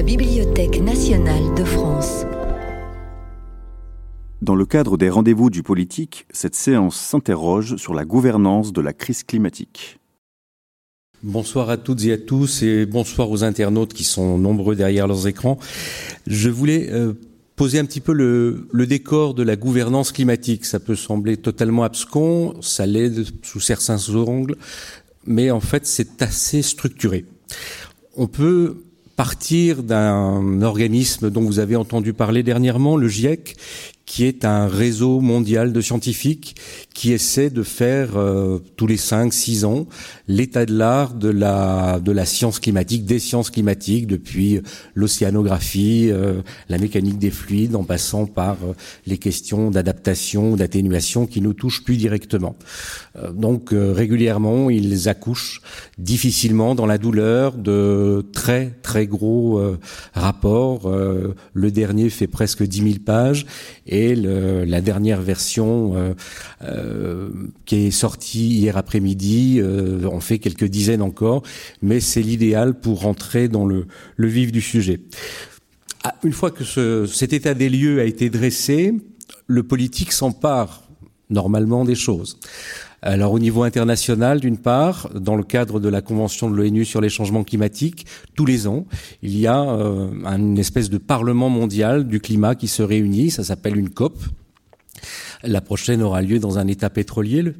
[0.00, 2.24] la Bibliothèque nationale de France.
[4.40, 8.94] Dans le cadre des rendez-vous du politique, cette séance s'interroge sur la gouvernance de la
[8.94, 9.98] crise climatique.
[11.22, 15.26] Bonsoir à toutes et à tous et bonsoir aux internautes qui sont nombreux derrière leurs
[15.26, 15.58] écrans.
[16.26, 17.12] Je voulais euh,
[17.54, 20.64] poser un petit peu le, le, décor de la gouvernance climatique.
[20.64, 23.12] Ça peut sembler totalement abscon, ça l'est
[23.42, 24.56] sous certains ongles,
[25.26, 27.26] mais en fait c'est assez structuré.
[28.16, 28.78] On peut
[29.20, 33.54] partir d'un organisme dont vous avez entendu parler dernièrement, le GIEC,
[34.10, 36.56] qui est un réseau mondial de scientifiques
[36.92, 39.86] qui essaie de faire euh, tous les 5 six ans
[40.26, 44.62] l'état de l'art de la de la science climatique, des sciences climatiques depuis
[44.96, 48.74] l'océanographie, euh, la mécanique des fluides en passant par euh,
[49.06, 52.56] les questions d'adaptation, d'atténuation qui nous touchent plus directement.
[53.32, 55.62] donc régulièrement, ils accouchent
[55.98, 59.62] difficilement dans la douleur de très très gros
[60.14, 60.90] rapports.
[61.54, 63.46] le dernier fait presque 10 000 pages
[63.86, 66.14] et la dernière version euh,
[66.62, 67.30] euh,
[67.64, 71.42] qui est sortie hier après-midi euh, en fait quelques dizaines encore,
[71.82, 73.86] mais c'est l'idéal pour rentrer dans le,
[74.18, 75.00] vif du sujet.
[76.04, 78.94] Ah, une fois que ce, cet état des lieux a été dressé,
[79.46, 80.82] le politique s'empare
[81.28, 82.38] normalement des choses.
[83.02, 87.00] Alors au niveau international, d'une part, dans le cadre de la Convention de l'ONU sur
[87.00, 88.86] les changements climatiques, tous les ans,
[89.22, 93.42] il y a euh, une espèce de parlement mondial du climat qui se réunit, ça
[93.42, 94.18] s'appelle une COP.
[95.42, 97.54] La prochaine aura lieu dans un État pétrolier.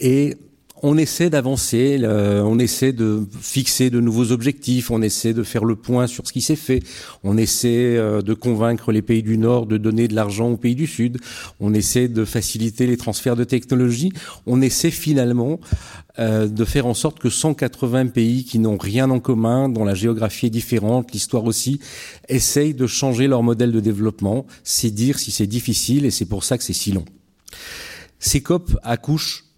[0.00, 0.36] Et
[0.82, 5.76] on essaie d'avancer, on essaie de fixer de nouveaux objectifs, on essaie de faire le
[5.76, 6.82] point sur ce qui s'est fait,
[7.22, 10.74] on essaie euh, de convaincre les pays du Nord de donner de l'argent aux pays
[10.74, 11.18] du Sud,
[11.60, 14.12] on essaie de faciliter les transferts de technologies,
[14.46, 15.60] on essaie finalement
[16.18, 19.94] euh, de faire en sorte que 180 pays qui n'ont rien en commun, dont la
[19.94, 21.80] géographie est différente, l'histoire aussi,
[22.28, 24.46] essayent de changer leur modèle de développement.
[24.64, 27.04] C'est dire si c'est difficile et c'est pour ça que c'est si long.
[28.18, 29.51] Ces COP accouchent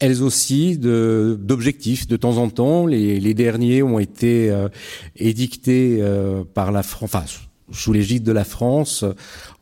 [0.00, 2.86] elles aussi d'objectifs de, temps en temps.
[2.86, 4.68] Les, derniers ont été euh,
[5.16, 9.04] édictés euh, par la France, sous l'égide de la France,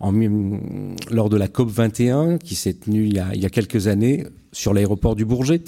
[0.01, 5.17] lors de la COP 21 qui s'est tenue il y, a, quelques années sur l'aéroport
[5.17, 5.63] du Bourget.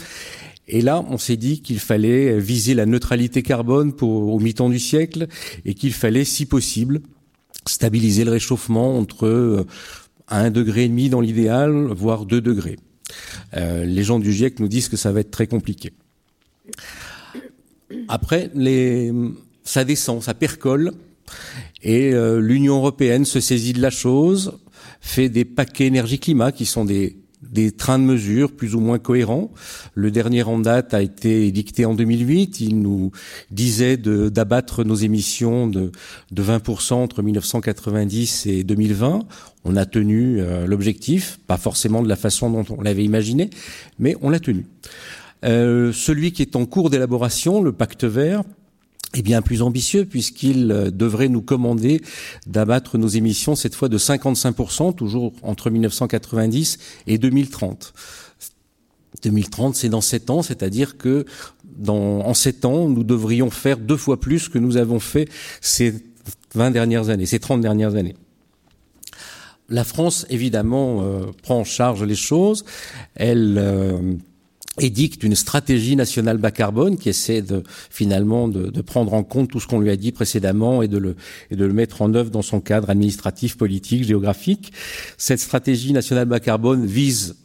[0.69, 4.78] Et là, on s'est dit qu'il fallait viser la neutralité carbone pour, au mi-temps du
[4.78, 5.26] siècle
[5.64, 7.00] et qu'il fallait, si possible,
[7.66, 9.66] stabiliser le réchauffement entre
[10.28, 12.76] 1 euh, degré et demi dans l'idéal, voire 2 degrés.
[13.56, 15.93] Euh, les gens du GIEC nous disent que ça va être très compliqué.
[18.09, 19.12] Après, les,
[19.65, 20.93] ça descend, ça percole,
[21.82, 24.59] et euh, l'Union européenne se saisit de la chose,
[25.00, 29.51] fait des paquets énergie-climat qui sont des des trains de mesure plus ou moins cohérents.
[29.95, 32.61] Le dernier en date a été édicté en 2008.
[32.61, 33.11] Il nous
[33.51, 35.91] disait d'abattre nos émissions de,
[36.31, 39.21] de 20% entre 1990 et 2020.
[39.65, 43.51] On a tenu euh, l'objectif, pas forcément de la façon dont on l'avait imaginé,
[43.99, 44.67] mais on l'a tenu.
[45.45, 48.43] Euh, celui qui est en cours d'élaboration, le pacte vert,
[49.15, 52.00] est bien plus ambitieux puisqu'il euh, devrait nous commander
[52.47, 57.93] d'abattre nos émissions cette fois de 55%, toujours entre 1990 et 2030.
[59.22, 61.25] 2030, c'est dans sept ans, c'est-à-dire que
[61.65, 65.28] dans, en sept ans, nous devrions faire deux fois plus que nous avons fait
[65.60, 65.94] ces
[66.54, 68.16] 20 dernières années, ces 30 dernières années.
[69.69, 72.65] La France, évidemment, euh, prend en charge les choses.
[73.15, 74.15] Elle euh,
[74.78, 79.50] édicte une stratégie nationale bas carbone qui essaie de finalement de, de prendre en compte
[79.50, 81.16] tout ce qu'on lui a dit précédemment et de le
[81.50, 84.72] et de le mettre en œuvre dans son cadre administratif, politique, géographique.
[85.19, 87.36] Cette stratégie nationale bas carbone vise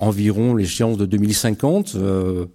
[0.00, 2.46] environ l'échéance de 2050, euh,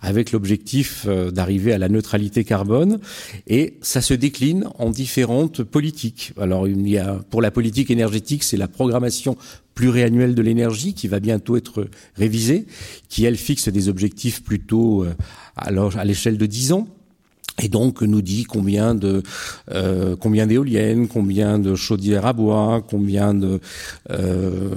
[0.00, 3.00] avec l'objectif euh, d'arriver à la neutralité carbone.
[3.48, 6.32] Et ça se décline en différentes politiques.
[6.40, 9.36] Alors, il y a, pour la politique énergétique, c'est la programmation
[9.74, 12.66] pluriannuelle de l'énergie qui va bientôt être révisée,
[13.08, 15.14] qui, elle, fixe des objectifs plutôt euh,
[15.56, 16.88] à l'échelle de 10 ans
[17.62, 19.22] et donc nous dit combien de
[19.70, 23.60] euh, combien d'éoliennes, combien de chaudières à bois, combien de
[24.10, 24.70] euh,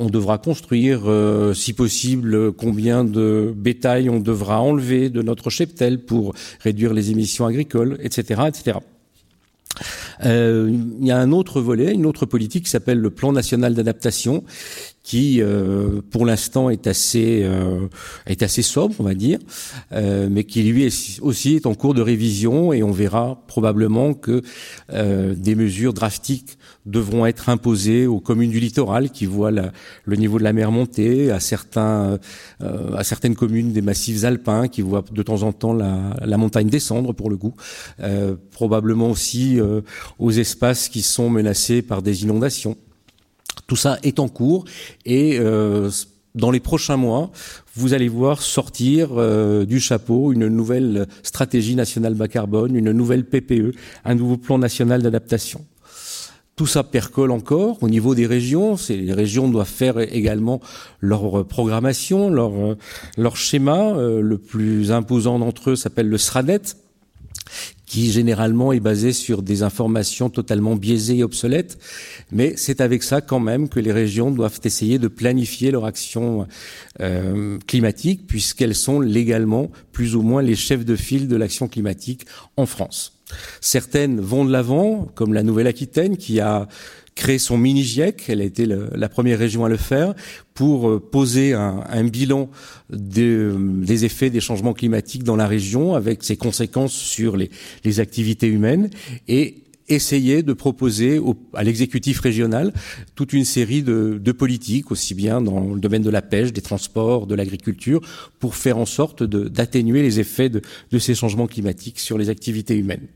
[0.00, 6.02] on devra construire, euh, si possible, combien de bétail on devra enlever de notre cheptel
[6.04, 8.78] pour réduire les émissions agricoles, etc., etc.
[10.24, 10.70] Euh,
[11.00, 14.44] il y a un autre volet, une autre politique qui s'appelle le plan national d'adaptation,
[15.02, 17.88] qui, euh, pour l'instant, est assez euh,
[18.26, 19.38] est assez sobre, on va dire,
[19.92, 20.92] euh, mais qui lui
[21.22, 24.42] aussi est en cours de révision et on verra probablement que
[24.90, 30.44] des mesures drastiques devront être imposées aux communes du littoral qui voient le niveau de
[30.44, 32.18] la mer monter, à certains
[32.60, 36.68] à certaines communes des massifs alpins qui voient de temps en temps la, la montagne
[36.68, 37.54] descendre pour le coup,
[38.50, 39.58] probablement aussi
[40.18, 42.76] aux espaces qui sont menacés par des inondations.
[43.70, 44.64] Tout ça est en cours
[45.06, 45.92] et euh,
[46.34, 47.30] dans les prochains mois,
[47.76, 53.24] vous allez voir sortir euh, du chapeau une nouvelle stratégie nationale bas carbone, une nouvelle
[53.24, 55.64] PPE, un nouveau plan national d'adaptation.
[56.56, 58.74] Tout ça percole encore au niveau des régions.
[58.88, 60.60] Les régions doivent faire également
[60.98, 63.92] leur programmation, leur, schéma.
[63.92, 66.74] Euh, le plus imposant d'entre eux s'appelle le SRANET,
[67.90, 71.76] qui généralement est basé sur des informations totalement biaisées et obsolètes.
[72.30, 76.46] Mais c'est avec ça quand même que les régions doivent essayer de planifier leur action
[77.00, 82.26] euh, climatique, puisqu'elles sont légalement plus ou moins les chefs de file de l'action climatique
[82.56, 83.18] en France.
[83.60, 86.68] Certaines vont de l'avant, comme la Nouvelle-Aquitaine, qui a
[87.20, 88.24] créé son mini GIEC.
[88.28, 90.14] Elle a été la première région à le faire
[90.54, 92.50] pour euh, poser un, bilan
[92.88, 97.50] de, des effets des changements climatiques dans la région avec ses conséquences sur les,
[98.00, 98.88] activités humaines
[99.28, 101.20] et essayer de proposer
[101.52, 102.72] à l'exécutif régional
[103.16, 106.62] toute une série de, de, politiques, aussi bien dans le domaine de la pêche, des
[106.62, 108.00] transports, de l'agriculture,
[108.38, 112.76] pour faire en sorte d'atténuer les effets de, de ces changements climatiques sur les activités
[112.76, 113.08] humaines.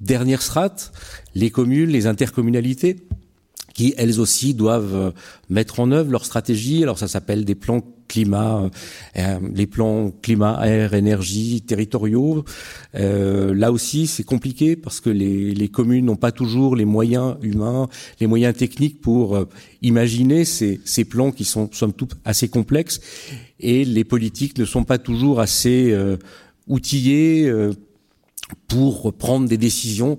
[0.00, 0.92] Dernière strate,
[1.34, 2.96] les communes, les intercommunalités
[3.80, 5.10] qui elles aussi doivent euh,
[5.48, 6.82] mettre en œuvre leur stratégie.
[6.82, 8.68] Alors ça s'appelle des plans climat,
[9.16, 12.44] euh, les plans climat, air, énergie territoriaux.
[12.94, 17.88] Euh, là aussi, c'est compliqué parce que les, communes n'ont pas toujours les moyens humains,
[18.18, 19.48] les moyens techniques pour euh,
[19.80, 23.00] imaginer ces, ces, plans qui sont somme toute assez complexes
[23.60, 25.96] et les politiques ne sont pas toujours assez
[26.66, 27.50] outillés
[28.68, 30.18] pour prendre des décisions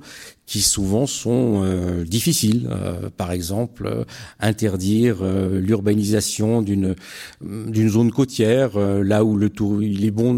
[0.51, 2.67] qui souvent sont euh, difficiles.
[2.69, 4.03] Euh, par exemple, euh,
[4.41, 6.95] interdire l'urbanisation d'une
[7.39, 10.37] d'une zone côtière, là où le tour, il est bon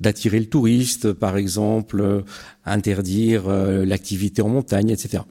[0.00, 2.22] d'attirer le touriste, par exemple,
[2.64, 5.24] interdire l'activité en montagne, etc.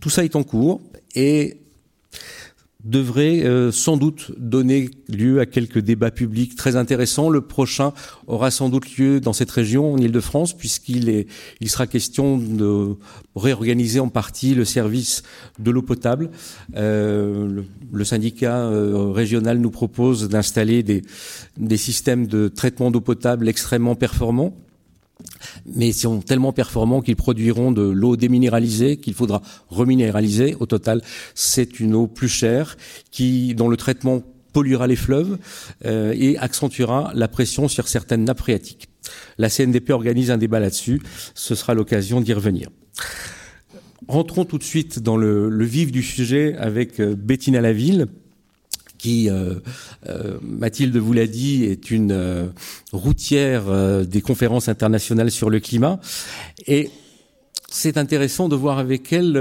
[0.00, 0.80] Tout ça est en cours
[1.14, 1.59] et
[2.84, 7.28] devrait euh, sans doute donner lieu à quelques débats publics très intéressants.
[7.28, 7.92] Le prochain
[8.26, 11.26] aura sans doute lieu dans cette région, en Ile-de-France, puisqu'il
[11.60, 12.96] il sera question de
[13.36, 15.22] réorganiser en partie le service
[15.58, 16.30] de l'eau potable.
[16.76, 21.02] Euh, le, le, syndicat euh, régional nous propose d'installer des,
[21.56, 24.54] des systèmes de traitement d'eau potable extrêmement performants
[25.66, 30.56] mais sont tellement performants qu'ils produiront de l'eau déminéralisée qu'il faudra reminéraliser.
[30.60, 31.02] Au total,
[31.34, 32.76] c'est une eau plus chère
[33.10, 34.22] qui, dont le traitement
[34.52, 35.38] polluera les fleuves
[35.84, 38.88] euh, et accentuera la pression sur certaines nappes phréatiques.
[39.38, 41.00] La CNDP organise un débat là-dessus.
[41.34, 42.68] Ce sera l'occasion d'y revenir.
[44.08, 48.06] Rentrons tout de suite dans le, vif du sujet avec euh, Bettina Laville
[49.00, 49.54] qui, euh,
[50.08, 52.48] euh, Mathilde vous l'a dit, est une euh,
[52.92, 53.64] routière
[54.06, 56.00] des conférences internationales sur le climat.
[56.66, 56.90] Et
[57.70, 59.32] c'est intéressant de voir avec elle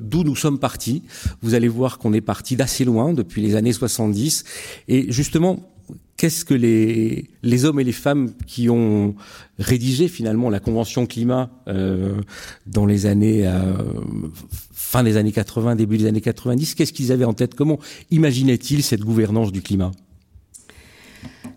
[0.00, 1.02] d'où nous sommes partis.
[1.42, 4.44] Vous allez voir qu'on est parti d'assez loin depuis les années 70.
[4.88, 5.60] Et justement,
[6.16, 9.14] qu'est-ce que les, les hommes et les femmes qui ont
[9.58, 12.20] rédigé finalement la Convention climat euh,
[12.66, 13.74] dans les années euh,
[14.72, 17.54] fin des années 80, début des années 90, qu'est-ce qu'ils avaient en tête?
[17.54, 17.78] Comment
[18.10, 19.92] imaginaient-ils cette gouvernance du climat?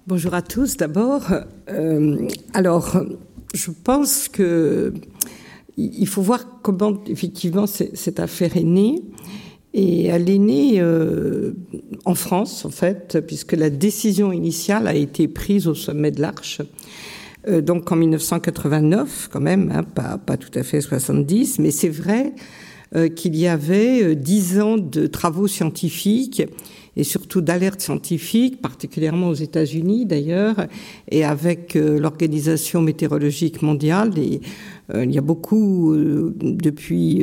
[0.07, 1.27] Bonjour à tous d'abord.
[1.69, 3.01] Euh, alors,
[3.53, 4.93] je pense que
[5.77, 9.01] il faut voir comment effectivement cette affaire est née.
[9.73, 11.53] Et elle est née euh,
[12.05, 16.61] en France, en fait, puisque la décision initiale a été prise au sommet de l'Arche.
[17.47, 21.89] Euh, donc en 1989, quand même, hein, pas, pas tout à fait 70, mais c'est
[21.89, 22.33] vrai
[22.95, 26.41] euh, qu'il y avait euh, dix ans de travaux scientifiques
[26.95, 30.65] et surtout d'alerte scientifique, particulièrement aux États-Unis d'ailleurs,
[31.11, 34.17] et avec euh, l'Organisation météorologique mondiale.
[34.17, 34.41] Et,
[34.93, 37.21] il y a beaucoup, euh, depuis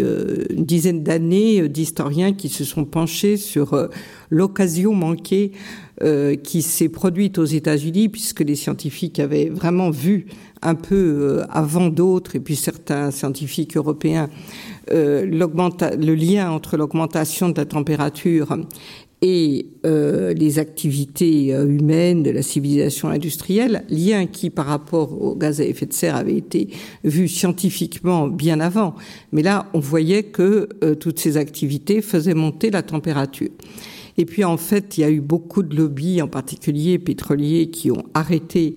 [0.51, 3.89] une dizaine d'années, d'historiens qui se sont penchés sur
[4.31, 5.53] l'occasion manquée
[6.43, 10.27] qui s'est produite aux États-Unis, puisque les scientifiques avaient vraiment vu
[10.61, 14.29] un peu avant d'autres, et puis certains scientifiques européens,
[14.91, 18.57] le lien entre l'augmentation de la température
[19.23, 25.35] et euh, les activités euh, humaines de la civilisation industrielle, lien qui par rapport aux
[25.35, 26.69] gaz à effet de serre avait été
[27.03, 28.95] vu scientifiquement bien avant.
[29.33, 33.51] Mais là, on voyait que euh, toutes ces activités faisaient monter la température.
[34.19, 37.91] Et puis en fait, il y a eu beaucoup de lobbies, en particulier pétroliers, qui
[37.91, 38.77] ont arrêté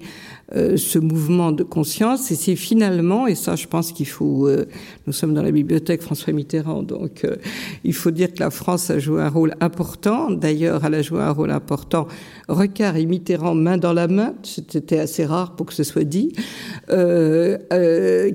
[0.56, 2.32] euh, ce mouvement de conscience.
[2.32, 4.66] Et c'est finalement, et ça je pense qu'il faut, euh,
[5.10, 7.38] nous sommes dans la bibliothèque François Mitterrand, donc euh,
[7.84, 10.30] il faut dire que la France a joué un rôle important.
[10.30, 12.08] D'ailleurs, elle a joué un rôle important.
[12.48, 16.34] Recard et Mitterrand main dans la main, c'était assez rare pour que ce soit dit,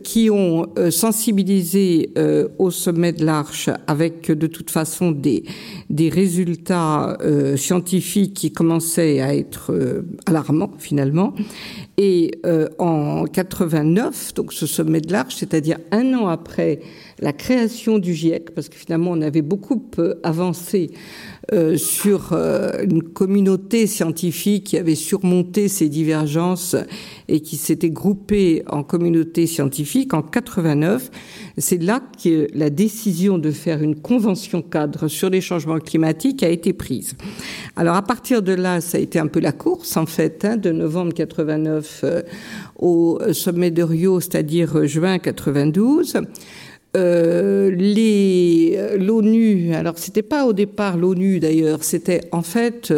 [0.03, 2.13] qui ont sensibilisé
[2.59, 5.45] au sommet de l'Arche avec de toute façon des,
[5.91, 7.17] des résultats
[7.57, 9.73] scientifiques qui commençaient à être
[10.27, 11.35] alarmants finalement
[11.97, 16.64] et euh, en 89, donc ce sommet de l'Arche, c'est-à-dire un an après
[17.19, 20.91] la création du GIEC, parce que finalement on avait beaucoup euh, avancé
[21.53, 26.75] euh, sur euh, une communauté scientifique qui avait surmonté ces divergences
[27.29, 31.11] et qui s'était groupée en communauté scientifique en 89.
[31.59, 36.49] C'est là que la décision de faire une convention cadre sur les changements climatiques a
[36.49, 37.15] été prise.
[37.77, 40.57] Alors à partir de là, ça a été un peu la course en fait, hein,
[40.57, 42.05] de novembre 89
[42.79, 46.17] au sommet de Rio, c'est-à-dire juin 92.
[46.97, 49.75] Euh, les l'ONU.
[49.75, 52.93] Alors c'était pas au départ l'ONU d'ailleurs, c'était en fait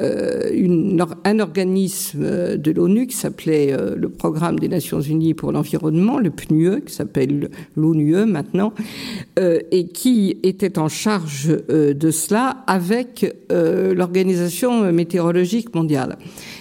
[0.00, 5.34] euh, euh, une, un organisme de l'ONU qui s'appelait euh, le Programme des Nations Unies
[5.34, 8.72] pour l'environnement, le PNUE, qui s'appelle l'ONUE maintenant,
[9.38, 16.18] euh, et qui était en charge de cela avec l'Organisation météorologique mondiale.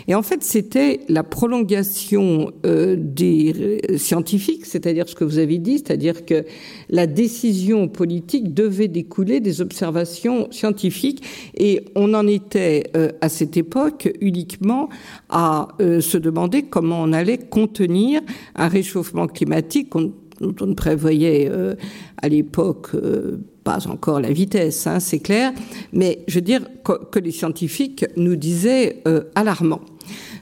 [0.08, 6.25] Et en fait, c'était la prolongation des scientifiques, c'est-à-dire ce que vous avez dit, c'est-à-dire
[6.25, 6.46] que
[6.89, 11.24] la décision politique devait découler des observations scientifiques,
[11.56, 12.84] et on en était
[13.22, 14.88] à à cette époque uniquement
[15.29, 18.22] à euh, se demander comment on allait contenir
[18.56, 21.75] un réchauffement climatique dont on ne prévoyait euh,
[22.22, 25.51] à l'époque euh, pas encore la vitesse, hein, c'est clair,
[25.91, 29.03] mais je veux dire que, les scientifiques nous disaient
[29.36, 29.82] alarmant.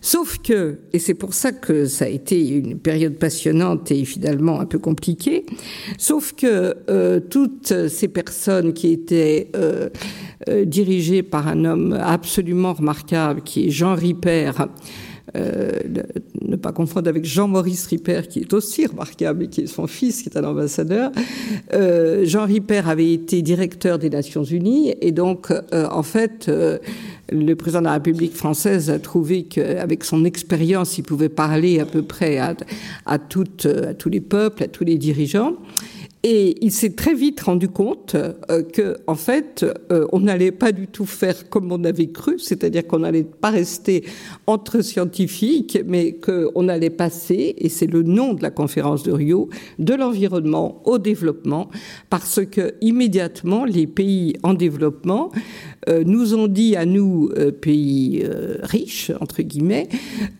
[0.05, 4.59] Sauf que, et c'est pour ça que ça a été une période passionnante et finalement
[4.59, 5.47] un peu compliquée,
[5.97, 9.89] sauf que euh, toutes ces personnes qui étaient euh,
[10.47, 14.51] euh, dirigées par un homme absolument remarquable qui est Jean Ripper,
[15.35, 15.71] euh,
[16.41, 20.21] ne pas confondre avec Jean-Maurice Ripper, qui est aussi remarquable et qui est son fils,
[20.21, 21.11] qui est un ambassadeur.
[21.73, 26.49] Euh, Jean Ripper avait été directeur des Nations Unies et donc, euh, en fait,
[27.31, 31.85] le président de la République française a trouvé qu'avec son expérience, il pouvait parler à
[31.85, 32.55] peu près à,
[33.05, 35.53] à, toutes, à tous les peuples, à tous les dirigeants.
[36.27, 40.71] Et il s'est très vite rendu compte euh, que, en fait, euh, on n'allait pas
[40.71, 44.03] du tout faire comme on avait cru, c'est-à-dire qu'on n'allait pas rester
[44.47, 49.49] entre scientifiques, mais qu'on allait passer, et c'est le nom de la conférence de Rio,
[49.77, 51.69] de l'environnement au développement,
[52.09, 55.29] parce que immédiatement les pays en développement
[55.87, 59.87] nous ont dit à nous, euh, pays euh, riches, entre guillemets,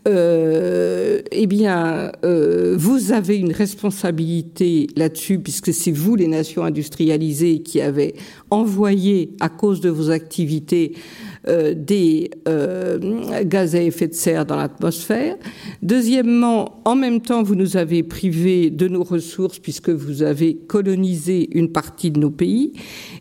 [0.07, 8.15] eh bien, vous avez une responsabilité là-dessus, puisque c'est vous, les nations industrialisées, qui avez
[8.49, 14.55] envoyé, à cause de vos activités, euh, des euh, gaz à effet de serre dans
[14.55, 15.35] l'atmosphère.
[15.81, 21.49] Deuxièmement, en même temps, vous nous avez privés de nos ressources puisque vous avez colonisé
[21.57, 22.73] une partie de nos pays.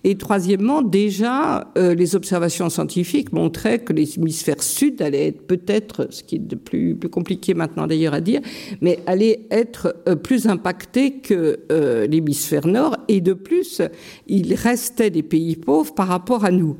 [0.04, 6.22] Et troisièmement, déjà, euh, les observations scientifiques montraient que l'hémisphère sud allait être peut-être, ce
[6.22, 8.40] qui est de plus, plus compliqué maintenant d'ailleurs à dire,
[8.80, 11.60] mais allait être plus impacté que
[12.06, 12.96] l'hémisphère nord.
[13.08, 13.82] Et de plus,
[14.26, 16.76] il restait des pays pauvres par rapport à nous.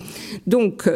[0.46, 0.88] Donc,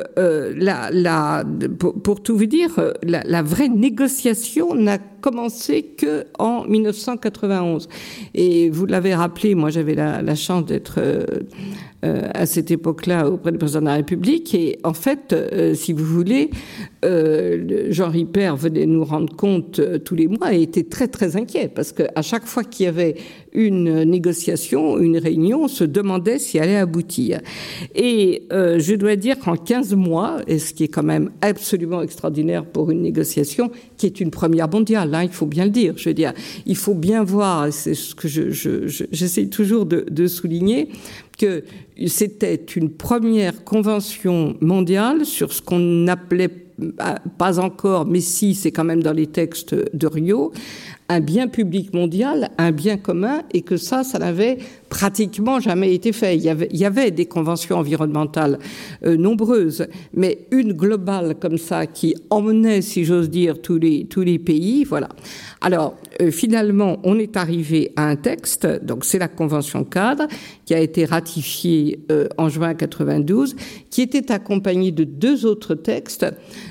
[0.55, 1.45] la,
[1.79, 2.71] pour, tout vous dire,
[3.03, 7.89] la, la vraie négociation n'a commencé que en 1991.
[8.35, 11.25] Et vous l'avez rappelé, moi j'avais la, la, chance d'être euh,
[12.05, 14.55] euh, à cette époque-là auprès du président de la République.
[14.55, 16.51] Et en fait, euh, si vous voulez,
[17.03, 21.93] Jean Ripper venait nous rendre compte tous les mois et était très très inquiet parce
[21.93, 23.15] qu'à chaque fois qu'il y avait
[23.53, 27.41] une négociation, une réunion, on se demandait si elle allait aboutir.
[27.95, 32.65] Et je dois dire qu'en 15 mois, et ce qui est quand même absolument extraordinaire
[32.65, 35.95] pour une négociation, qui est une première mondiale, hein, il faut bien le dire.
[35.97, 36.33] Je veux dire,
[36.67, 40.89] il faut bien voir, c'est ce que j'essaie je, toujours de souligner,
[41.39, 41.65] que
[42.07, 46.51] c'était une première convention mondiale sur ce qu'on appelait
[47.39, 50.53] pas encore, mais si, c'est quand même dans les textes de Rio,
[51.09, 56.13] un bien public mondial, un bien commun, et que ça, ça n'avait pratiquement jamais été
[56.13, 56.37] fait.
[56.37, 58.59] Il y avait, il y avait des conventions environnementales
[59.05, 64.23] euh, nombreuses, mais une globale comme ça qui emmenait, si j'ose dire, tous les, tous
[64.23, 65.09] les pays, voilà.
[65.61, 70.27] Alors, euh, finalement, on est arrivé à un texte, donc c'est la convention cadre,
[70.65, 73.57] qui a été ratifiée euh, en juin 92,
[73.91, 76.27] qui était accompagnée de deux autres textes.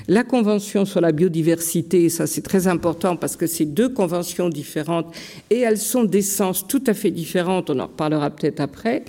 [0.06, 5.14] La convention sur la biodiversité, ça c'est très important parce que c'est deux conventions différentes
[5.50, 9.04] et elles sont d'essence tout à fait différentes, on en reparlera peut-être après.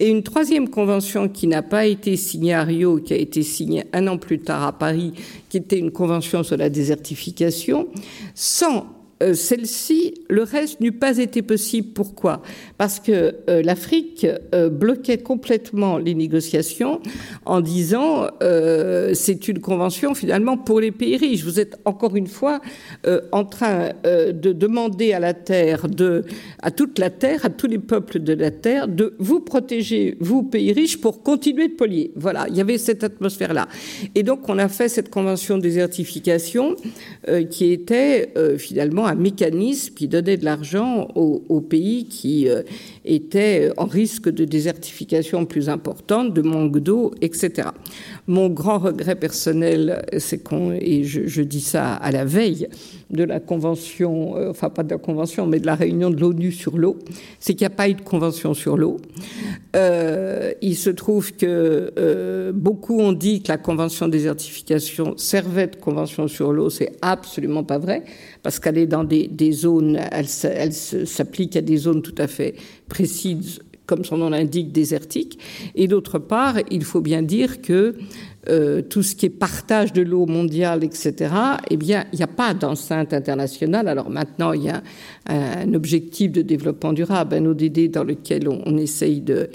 [0.00, 3.84] Et une troisième convention qui n'a pas été signée à Rio, qui a été signée
[3.92, 5.12] un an plus tard à Paris,
[5.48, 7.88] qui était une convention sur la désertification,
[8.34, 8.86] sans
[9.22, 11.88] euh, celle-ci, le reste n'eût pas été possible.
[11.94, 12.42] Pourquoi?
[12.78, 17.00] Parce que euh, l'Afrique euh, bloquait complètement les négociations
[17.44, 18.28] en disant
[19.14, 21.44] c'est une convention finalement pour les pays riches.
[21.44, 22.60] Vous êtes encore une fois
[23.32, 26.24] en train de demander à la terre, de,
[26.62, 30.42] à toute la terre, à tous les peuples de la terre, de vous protéger, vous
[30.42, 32.12] pays riches, pour continuer de polier.
[32.16, 33.68] Voilà, il y avait cette atmosphère-là.
[34.14, 36.76] Et donc on a fait cette convention de désertification
[37.50, 42.62] qui était finalement un mécanisme de l'argent aux, pays qui euh,
[43.04, 47.68] étaient en risque de désertification plus importante, de manque d'eau, etc.
[48.26, 52.68] Mon grand regret personnel, c'est qu'on, et je, dis ça à la veille
[53.10, 56.52] de la convention, euh, enfin pas de la convention, mais de la réunion de l'ONU
[56.52, 56.98] sur l'eau,
[57.38, 58.96] c'est qu'il n'y a pas eu de convention sur l'eau.
[59.76, 66.28] Euh, il se trouve que beaucoup ont dit que la convention désertification servait de convention
[66.28, 68.04] sur l'eau, c'est absolument pas vrai
[68.42, 72.54] parce qu'elle est dans des, zones, elle, elle s'applique à des zones tout à fait
[72.88, 75.38] précises, comme son nom l'indique, désertiques.
[75.74, 77.94] Et d'autre part, il faut bien dire que
[78.48, 81.34] euh, tout ce qui est partage de l'eau mondiale, etc.,
[81.70, 83.88] eh bien, il n'y a pas d'enceinte internationale.
[83.88, 84.82] Alors maintenant, il y a
[85.26, 89.48] un, objectif de développement durable, un ODD dans lequel on, essaye de,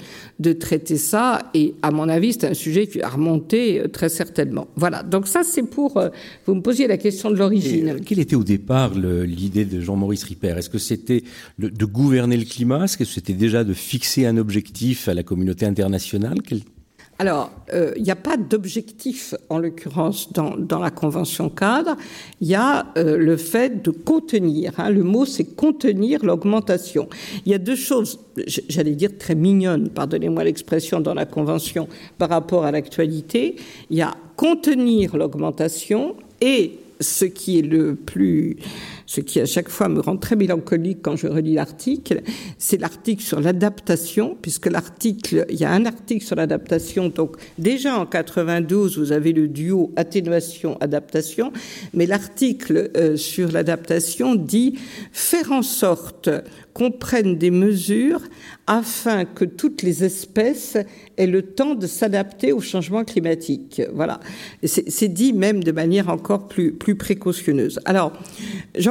[0.54, 1.38] traiter ça.
[1.54, 4.66] Et à mon avis, c'est un sujet qui a remonté euh, très certainement.
[4.76, 5.02] Voilà.
[5.02, 5.96] Donc ça, c'est pour...
[5.96, 6.08] Euh,
[6.46, 8.00] vous me posiez la question de l'origine.
[8.04, 10.54] Quelle était au départ l'idée de Jean-Maurice Ripper?
[10.56, 11.22] Est-ce que c'était
[11.58, 12.84] de gouverner le climat?
[12.84, 16.38] Est-ce que c'était déjà de fixer un objectif à la communauté internationale?
[17.20, 21.94] Alors, euh, il n'y a pas d'objectif, en l'occurrence, dans, la Convention cadre.
[22.40, 24.72] Il y a euh, le fait de contenir.
[24.78, 24.88] Hein.
[24.88, 27.10] le mot, c'est contenir l'augmentation.
[27.44, 28.20] Il y a deux choses,
[28.70, 33.56] j'allais dire très mignonnes, pardonnez-moi l'expression, dans la Convention par rapport à l'actualité.
[33.90, 38.56] Il y a contenir l'augmentation et ce qui est le plus
[39.10, 42.22] ce qui à chaque fois me rend très mélancolique quand je relis l'article,
[42.58, 47.98] c'est l'article sur l'adaptation, puisque l'article, il y a un article sur l'adaptation, donc déjà
[47.98, 51.52] en 92, vous avez le duo atténuation-adaptation,
[51.92, 54.78] mais l'article euh, sur l'adaptation dit
[55.10, 56.30] faire en sorte
[56.72, 58.22] qu'on prenne des mesures
[58.68, 60.76] afin que toutes les espèces
[61.16, 63.82] aient le temps de s'adapter au changement climatique.
[63.92, 64.20] Voilà.
[64.62, 67.80] C'est dit même de manière encore plus, plus précautionneuse.
[67.84, 68.12] Alors,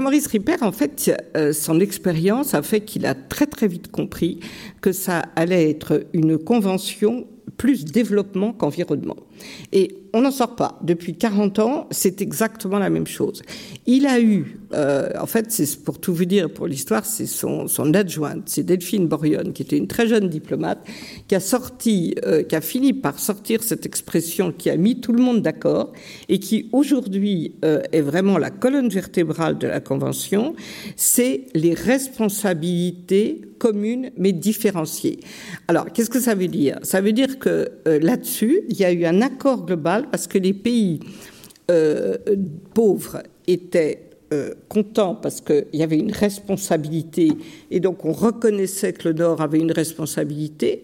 [0.09, 4.39] Jean-Maurice Ripper, en fait, euh, son expérience a fait qu'il a très très vite compris
[4.81, 9.17] que ça allait être une convention plus développement qu'environnement.
[9.71, 10.79] Et on n'en sort pas.
[10.81, 13.41] Depuis 40 ans, c'est exactement la même chose.
[13.85, 17.67] Il a eu, euh, en fait, c'est pour tout vous dire, pour l'histoire, c'est son,
[17.93, 20.79] adjointe, c'est Delphine Borion, qui était une très jeune diplomate,
[21.27, 25.11] qui a sorti, euh, qui a fini par sortir cette expression qui a mis tout
[25.11, 25.93] le monde d'accord
[26.27, 30.55] et qui aujourd'hui euh, est vraiment la colonne vertébrale de la Convention,
[30.95, 35.19] c'est les responsabilités communes mais différenciées.
[35.67, 36.79] Alors, qu'est-ce que ça veut dire?
[36.83, 40.53] Ça veut dire que là-dessus, il y a eu un accord global parce que les
[40.53, 40.99] pays
[41.71, 42.17] euh,
[42.73, 47.31] pauvres étaient euh, contents parce qu'il y avait une responsabilité
[47.71, 50.83] et donc on reconnaissait que le Nord avait une responsabilité.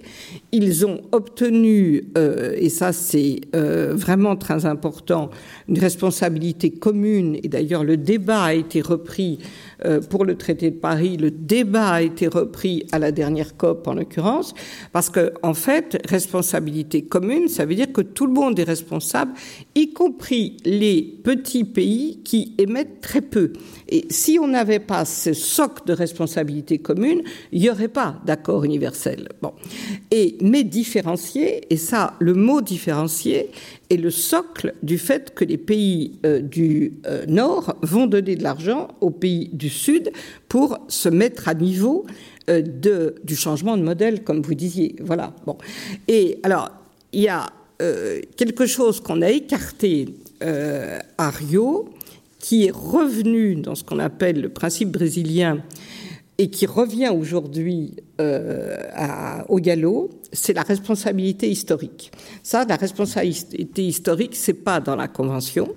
[0.52, 5.30] Ils ont obtenu, euh, et ça c'est vraiment très important,
[5.68, 9.40] une responsabilité commune et d'ailleurs le débat a été repris
[9.84, 13.88] euh, pour le traité de Paris, le débat a été repris à la dernière COP
[13.88, 14.54] en l'occurrence,
[14.94, 19.34] parce que en fait, responsabilité commune, ça veut dire que tout le monde est responsable,
[19.76, 23.35] y compris les petits pays qui émettent très peu.
[23.90, 27.22] Et si on n'avait pas ce socle de responsabilité commune,
[27.52, 29.30] il n'y aurait pas d'accord universel.
[29.42, 29.54] Bon.
[30.12, 33.52] Et, mais différencier, et ça, le mot différencier
[33.90, 38.44] est le socle du fait que les pays euh, du euh, Nord vont donner de
[38.44, 40.12] l'argent aux pays du Sud
[40.50, 42.06] pour se mettre à niveau
[42.50, 44.96] euh, de, du changement de modèle, comme vous disiez.
[45.02, 45.34] Voilà.
[45.46, 45.58] Bon.
[46.08, 46.72] Et alors,
[47.14, 47.48] il y a
[48.38, 50.08] quelque chose qu'on a écarté
[50.40, 51.90] à Rio,
[52.46, 55.64] qui est revenu dans ce qu'on appelle le principe brésilien
[56.38, 58.78] et qui revient aujourd'hui euh,
[59.50, 62.12] au galop, c'est la responsabilité historique.
[62.44, 65.70] Ça, la responsabilité historique, c'est pas dans la convention,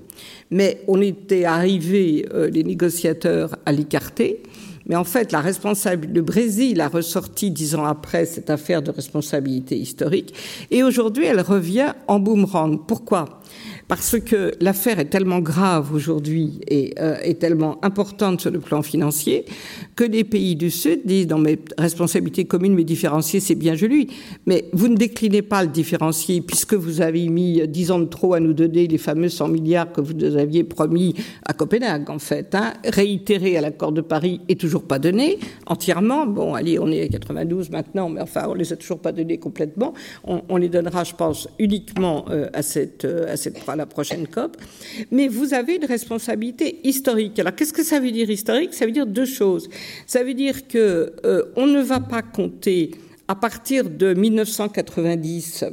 [0.50, 4.42] mais on était arrivé, euh, les négociateurs, à l'écarter.
[4.84, 8.90] Mais en fait, la responsable, le Brésil a ressorti dix ans après cette affaire de
[8.90, 10.34] responsabilité historique,
[10.70, 12.86] et aujourd'hui, elle revient en boomerang.
[12.86, 13.40] Pourquoi?
[13.88, 18.82] Parce que l'affaire est tellement grave aujourd'hui et euh, est tellement importante sur le plan
[18.82, 19.46] financier
[19.96, 24.08] que les pays du Sud disent dans mes responsabilités communes, mais différenciées, c'est bien joli,
[24.46, 28.34] mais vous ne déclinez pas le différencier puisque vous avez mis dix ans de trop
[28.34, 31.14] à nous donner les fameux 100 milliards que vous nous aviez promis
[31.46, 32.54] à Copenhague, en fait.
[32.54, 36.26] Hein, réitéré à l'accord de Paris et toujours pas donné entièrement.
[36.26, 39.38] Bon, allez, on est à 92 maintenant, mais enfin, on les a toujours pas donnés
[39.38, 39.94] complètement.
[40.24, 44.26] On, on les donnera, je pense, uniquement euh, à cette, euh, à cette la prochaine
[44.26, 44.56] COP,
[45.10, 47.38] mais vous avez une responsabilité historique.
[47.38, 48.74] Alors qu'est-ce que ça veut dire historique?
[48.74, 49.68] Ça veut dire deux choses.
[50.06, 52.90] Ça veut dire que euh, on ne va pas compter
[53.26, 55.70] à partir de 1990 euh,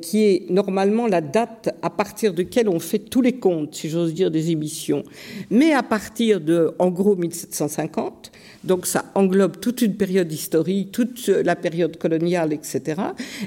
[0.00, 3.88] qui est normalement la date à partir de laquelle on fait tous les comptes, si
[3.88, 5.02] j'ose dire, des émissions,
[5.50, 8.30] mais à partir de, en gros, 1750,
[8.64, 13.00] donc ça englobe toute une période historique, toute la période coloniale, etc.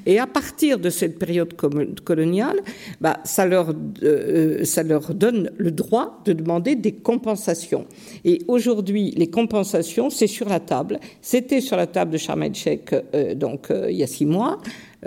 [0.05, 1.53] Et à partir de cette période
[2.03, 2.59] coloniale,
[3.01, 7.85] bah, ça, leur, euh, ça leur donne le droit de demander des compensations.
[8.23, 10.99] Et aujourd'hui, les compensations, c'est sur la table.
[11.21, 14.59] C'était sur la table de Sharm el-Sheikh euh, donc euh, il y a six mois.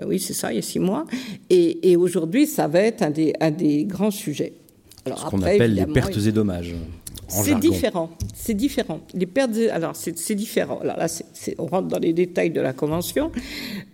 [0.07, 1.05] Oui, c'est ça, il y a six mois.
[1.48, 4.53] Et, et aujourd'hui, ça va être un des, un des grands sujets.
[5.05, 6.74] Alors, Ce qu'on appelle les pertes et dommages.
[7.29, 8.11] C'est différent.
[8.35, 9.00] C'est différent.
[9.14, 9.57] Les pertes.
[9.72, 10.81] Alors, c'est différent.
[10.81, 11.07] Alors là,
[11.59, 13.31] on rentre dans les détails de la convention.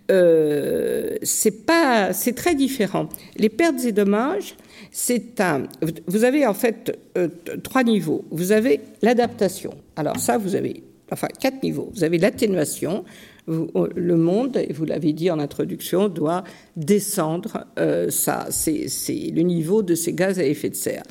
[0.09, 2.13] Euh, c'est pas.
[2.13, 3.09] C'est très différent.
[3.37, 4.55] Les pertes et dommages.
[4.91, 5.67] C'est un.
[6.07, 7.27] Vous avez en fait euh,
[7.63, 8.25] trois niveaux.
[8.31, 9.73] Vous avez l'adaptation.
[9.95, 10.81] Alors ça, vous avez
[11.11, 11.91] enfin quatre niveaux.
[11.93, 13.03] Vous avez l'atténuation.
[13.47, 16.43] Le monde, et vous l'avez dit en introduction, doit
[16.75, 17.65] descendre.
[17.79, 21.03] Euh, ça, le niveau de ces gaz à effet de serre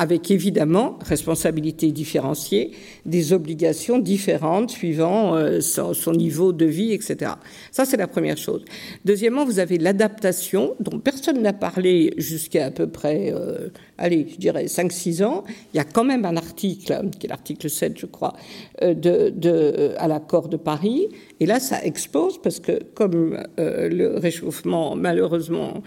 [0.00, 2.70] avec évidemment responsabilité différenciée,
[3.04, 7.32] des obligations différentes suivant euh, son, niveau de vie, etc.
[7.70, 8.64] Ça, c'est la première chose.
[9.04, 14.36] Deuxièmement, vous avez l'adaptation, dont personne n'a parlé jusqu'à à peu près, euh, allez, je
[14.38, 15.44] dirais 5-6 ans.
[15.74, 18.32] Il y a quand même un article, qui est l'article 7, je crois,
[18.80, 21.08] euh, de, à l'accord de Paris.
[21.40, 25.82] Et là, ça explose parce que comme le réchauffement, malheureusement,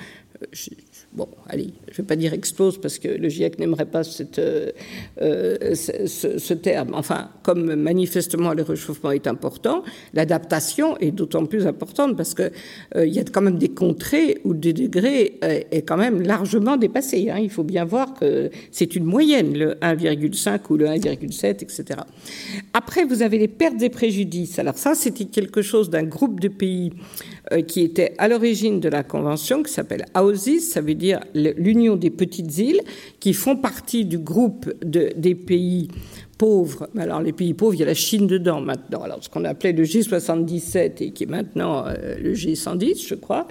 [1.15, 4.39] bon, allez, je ne vais pas dire explose parce que le GIEC n'aimerait pas cette,
[4.39, 4.71] euh,
[5.21, 6.93] euh, ce, terme.
[6.93, 12.51] Enfin, comme manifestement le réchauffement est important, l'adaptation est d'autant plus importante parce qu'il
[12.95, 16.77] euh, il y a quand même des contrées où le degré est quand même largement
[16.77, 17.29] dépassé.
[17.29, 17.39] Hein.
[17.39, 21.99] Il faut bien voir que c'est une moyenne, le 1,5 ou le 1,7, etc.
[22.73, 24.57] Après, vous avez les pertes et préjudices.
[24.59, 26.91] Alors ça, c'était quelque chose d'un groupe de pays
[27.67, 32.09] qui était à l'origine de la convention, qui s'appelle AOSIS, ça veut dire l'Union des
[32.09, 32.81] petites îles,
[33.19, 35.89] qui font partie du groupe de, des pays
[36.37, 36.89] pauvres.
[36.97, 39.01] Alors les pays pauvres, il y a la Chine dedans maintenant.
[39.01, 43.47] Alors ce qu'on appelait le G77 et qui est maintenant euh, le G110, je crois.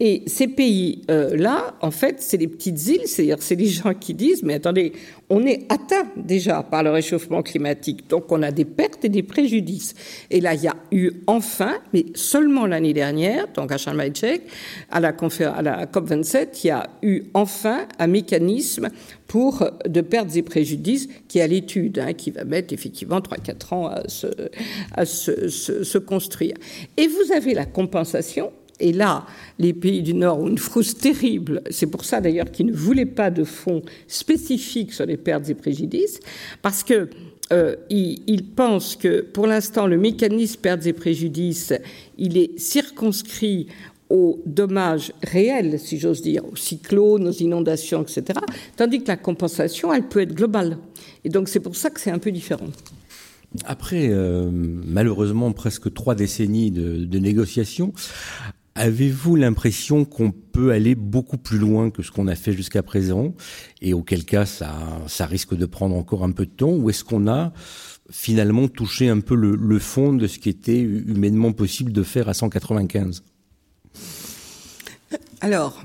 [0.00, 4.42] Et ces pays-là, en fait, c'est les petites îles, c'est-à-dire c'est les gens qui disent,
[4.42, 4.92] mais attendez,
[5.30, 9.22] on est atteint déjà par le réchauffement climatique, donc on a des pertes et des
[9.22, 9.94] préjudices.
[10.30, 15.00] Et là, il y a eu enfin, mais seulement l'année dernière, donc à Sharm à
[15.00, 18.88] la, à la COP27, il y a eu enfin un mécanisme
[19.32, 23.74] pour de pertes et préjudices qui est à l'étude, hein, qui va mettre effectivement 3-4
[23.74, 26.54] ans à, se, construire.
[26.98, 29.24] Et vous avez la compensation et là,
[29.58, 31.62] les pays du Nord ont une frousse terrible.
[31.70, 35.54] C'est pour ça d'ailleurs qu'ils ne voulaient pas de fonds spécifiques sur les pertes et
[35.54, 36.20] préjudices,
[36.60, 37.08] parce que
[37.52, 41.72] euh, ils, pensent que pour l'instant, le mécanisme pertes et préjudices,
[42.18, 43.66] il est circonscrit
[44.12, 48.38] aux dommages réels, si j'ose dire, aux cyclones, aux inondations, etc.,
[48.76, 50.76] tandis que la compensation, elle peut être globale.
[51.24, 52.68] Et donc c'est pour ça que c'est un peu différent.
[53.64, 57.92] Après, euh, malheureusement, presque trois décennies de, négociations,
[58.74, 63.34] Avez-vous l'impression qu'on peut aller beaucoup plus loin que ce qu'on a fait jusqu'à présent
[63.82, 67.28] et auquel cas ça risque de prendre encore un peu de temps ou est-ce qu'on
[67.28, 67.52] a
[68.10, 72.32] finalement touché un peu le, fond de ce qui était humainement possible de faire à
[72.32, 73.22] 195
[75.44, 75.82] Alors,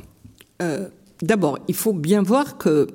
[0.61, 0.87] euh,
[1.23, 2.85] d'abord, il faut bien voir que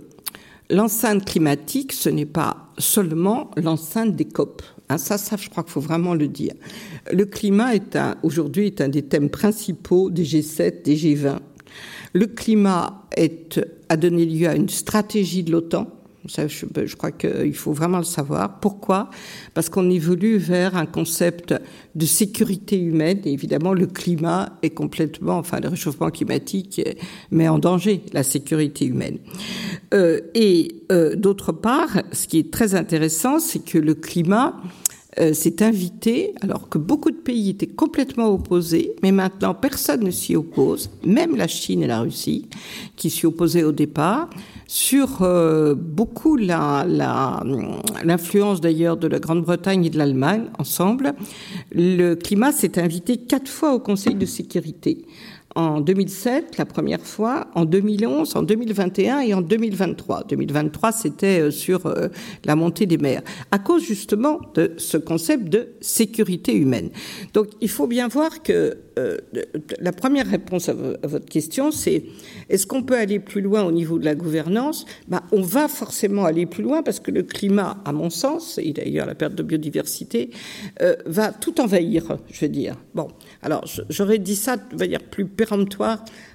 [0.71, 4.63] l'enceinte climatique, ce n'est pas seulement l'enceinte des COP.
[4.89, 6.55] Hein, ça, ça, je crois qu'il faut vraiment le dire.
[7.13, 11.39] Le climat est aujourd'hui est un des thèmes principaux des G7, des G20.
[12.13, 13.09] Le climat
[13.89, 15.89] a donné lieu à une stratégie de l'OTAN
[16.25, 18.61] Ben, je crois qu'il faut vraiment le savoir.
[18.61, 19.11] Pourquoi?
[19.55, 21.53] Parce qu'on évolue vers un concept
[21.97, 23.21] de sécurité humaine.
[23.25, 26.81] Évidemment, le climat est complètement, enfin, le réchauffement climatique
[27.33, 29.19] met en danger la sécurité humaine.
[29.95, 34.55] Euh, et euh, d'autre part, ce qui est très intéressant, c'est que le climat
[35.21, 40.11] euh, s'est invité, alors que beaucoup de pays étaient complètement opposés, mais maintenant personne ne
[40.11, 42.49] s'y oppose, même la Chine et la Russie,
[42.97, 44.31] qui s'y opposaient au départ,
[44.67, 51.13] sur euh, beaucoup l'influence la, d'ailleurs de la Grande-Bretagne et de l'Allemagne ensemble.
[51.73, 55.05] Le climat s'est invité quatre fois au Conseil de sécurité
[55.55, 60.25] en 2007 la première fois, en 2011, en 2021 et en 2023.
[60.29, 62.09] 2023, c'était euh, sur euh,
[62.45, 66.91] la montée des mers, à cause justement de ce concept de sécurité humaine.
[67.35, 69.17] Donc il faut bien voir que euh,
[69.81, 72.05] la première réponse à, votre question, c'est
[72.49, 74.85] est-ce qu'on peut aller plus loin au niveau de la gouvernance?
[75.09, 78.73] Bah, On va forcément aller plus loin parce que le climat, à mon sens, et
[78.73, 80.31] d'ailleurs la perte de biodiversité,
[81.07, 82.77] va tout envahir, je veux dire.
[82.95, 83.09] Bon,
[83.43, 85.27] alors j'aurais dit ça de manière plus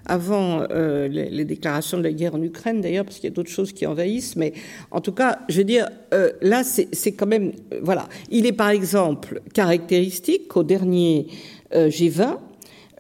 [0.06, 3.50] avant euh, les, déclarations de la guerre en Ukraine, d'ailleurs, parce qu'il y a d'autres
[3.50, 4.36] choses qui envahissent.
[4.36, 4.54] Mais
[4.92, 8.08] en tout cas, je veux dire, euh, là, c'est quand même, euh, voilà.
[8.30, 11.28] Il est par exemple caractéristique qu'au dernier
[11.74, 12.38] G20,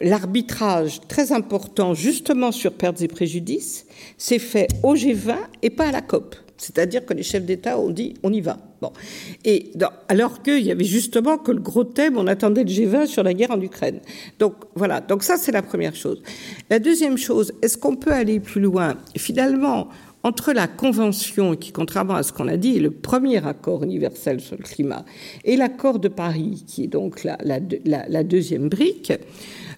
[0.01, 3.85] l'arbitrage très important, justement sur pertes et préjudices,
[4.17, 6.35] s'est fait au G20 et pas à la COP.
[6.57, 8.57] C'est-à-dire que les chefs d'État ont dit on y va.
[8.81, 8.91] Bon.
[9.45, 9.71] Et
[10.07, 13.33] alors qu'il y avait justement que le gros thème, on attendait le G20 sur la
[13.33, 13.99] guerre en Ukraine.
[14.39, 16.21] Donc voilà, donc ça c'est la première chose.
[16.69, 18.97] La deuxième chose, est-ce qu'on peut aller plus loin?
[19.15, 19.89] Finalement,
[20.23, 24.41] entre la Convention, qui, contrairement à ce qu'on a dit, est le premier accord universel
[24.41, 25.05] sur le climat,
[25.45, 29.13] et l'accord de Paris, qui est donc la, la, deuxième brique,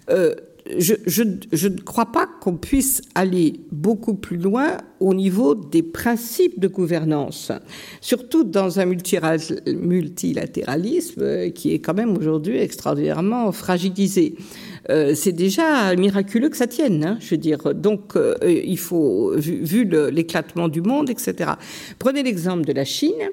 [0.10, 0.34] euh,
[0.77, 6.67] je, ne crois pas qu'on puisse aller beaucoup plus loin au niveau des principes de
[6.67, 7.53] gouvernance,
[8.01, 14.36] surtout dans un multilatéralisme euh, qui est quand même aujourd'hui extraordinairement fragilisé.
[14.89, 17.73] Euh, c'est déjà miraculeux que ça tienne, hein, je veux dire.
[17.73, 21.53] Donc, euh, il faut, vu l'éclatement du monde, etc.
[21.97, 23.29] Prenez l'exemple de la Chine.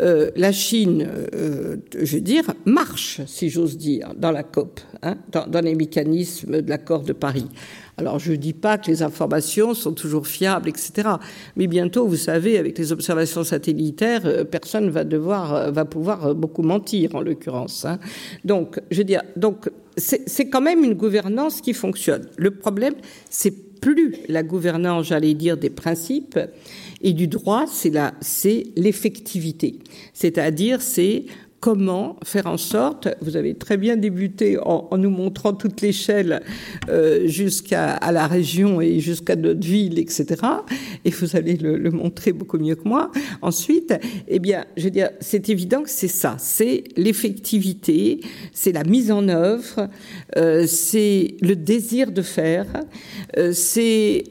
[0.00, 5.16] Euh, la Chine, euh, je veux dire, marche, si j'ose dire, dans la COP, hein,
[5.32, 7.46] dans, les mécanismes de l'accord de Paris.
[7.96, 11.08] Alors, je ne dis pas que les informations sont toujours fiables, etc.
[11.56, 16.62] Mais bientôt, vous savez, avec les observations satellitaires, euh, personne va devoir, va pouvoir beaucoup
[16.62, 17.84] mentir, en l'occurrence.
[17.84, 17.98] Hein.
[18.44, 22.28] Donc, je veux dire, donc c'est quand même une gouvernance qui fonctionne.
[22.36, 22.94] Le problème,
[23.30, 26.38] c'est plus la gouvernance, j'allais dire, des principes,
[27.00, 29.78] et du droit, c'est la, c'est l'effectivité.
[30.12, 31.24] C'est-à-dire, c'est
[31.60, 36.42] comment faire en sorte, vous avez très bien débuté en, nous montrant toute l'échelle
[36.88, 40.36] euh, jusqu'à la région et jusqu'à notre ville, etc.
[41.04, 43.10] Et vous allez le, montrer beaucoup mieux que moi.
[43.42, 43.94] Ensuite,
[44.28, 48.20] eh bien, je veux dire, c'est évident que c'est ça, c'est l'effectivité,
[48.52, 49.88] c'est la mise en œuvre,
[50.36, 52.66] euh, c'est le désir de faire,
[53.36, 54.24] euh, c'est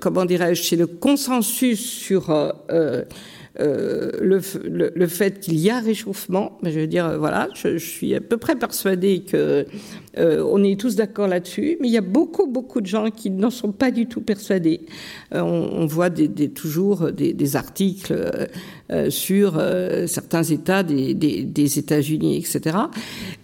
[0.00, 2.30] comment dirais-je, c'est le consensus sur
[3.60, 4.40] euh, le,
[4.94, 6.58] le, fait qu'il y a réchauffement.
[6.62, 9.66] Je veux dire, voilà, je, suis à peu près persuadée que
[10.18, 13.30] euh, on est tous d'accord là-dessus, mais il y a beaucoup, beaucoup de gens qui
[13.30, 14.80] n'en sont pas du tout persuadés.
[15.34, 16.10] Euh, on, voit
[16.54, 18.48] toujours des, articles
[18.90, 19.60] euh, sur
[20.06, 22.76] certains États des, des États-Unis, etc.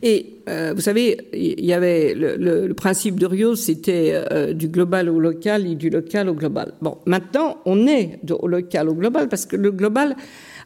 [0.02, 4.22] Et vous savez, il y avait le, le, le principe de Rio, c'était
[4.54, 6.74] du global au local et du local au global.
[6.80, 10.14] Bon, maintenant, on est de, au local au global parce que le global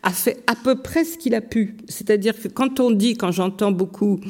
[0.02, 1.76] a fait à peu près ce qu'il a pu.
[1.88, 4.20] C'est-à-dire que quand on dit, quand j'entends beaucoup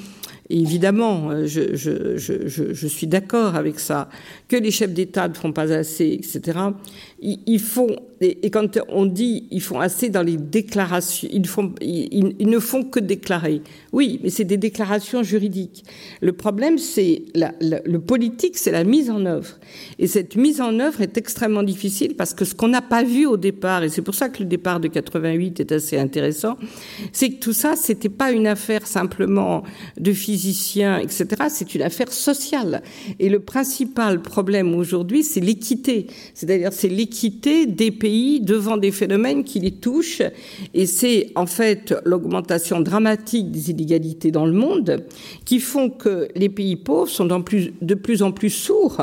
[0.50, 4.08] évidemment, euh, je, je, je, je suis d'accord avec ça,
[4.48, 6.58] que les chefs d'État ne font pas assez, etc.
[7.22, 12.35] Ils, font, et, quand on dit ils font assez dans les déclarations, ils, font, ils,
[12.38, 13.61] ne font que déclarer.
[13.92, 15.85] Oui, mais c'est des déclarations juridiques.
[16.22, 19.59] Le problème, c'est le politique, c'est la mise en œuvre.
[19.98, 23.26] Et cette mise en œuvre est extrêmement difficile parce que ce qu'on n'a pas vu
[23.26, 26.56] au départ, et c'est pour ça que le départ de 88 est assez intéressant,
[27.12, 29.62] c'est que tout ça, c'était pas une affaire simplement
[29.98, 31.26] de physiciens, etc.
[31.50, 32.83] C'est une affaire sociale.
[33.18, 36.06] Et le principal problème aujourd'hui, c'est l'équité.
[36.33, 37.10] C'est-à-dire, c'est l'équité
[37.66, 40.23] des pays devant des phénomènes qui les touchent.
[40.75, 45.05] Et c'est, en fait, l'augmentation dramatique des inégalités dans le monde
[45.44, 49.01] qui font que les pays pauvres sont de plus en plus sourds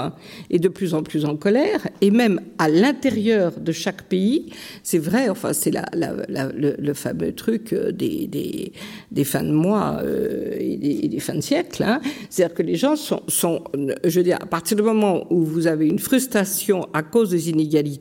[0.50, 1.88] et de plus en plus en colère.
[2.02, 4.52] Et même à l'intérieur de chaque pays,
[4.84, 8.72] c'est vrai, enfin, c'est le, fameux truc des, des,
[9.12, 11.84] des fins de mois euh, et, des, fins de siècle.
[11.84, 12.00] Hein.
[12.30, 13.64] C'est-à-dire que les gens sont, sont,
[14.04, 17.50] je veux dire, à partir du moment où vous avez une frustration à cause des
[17.50, 17.97] inégalités,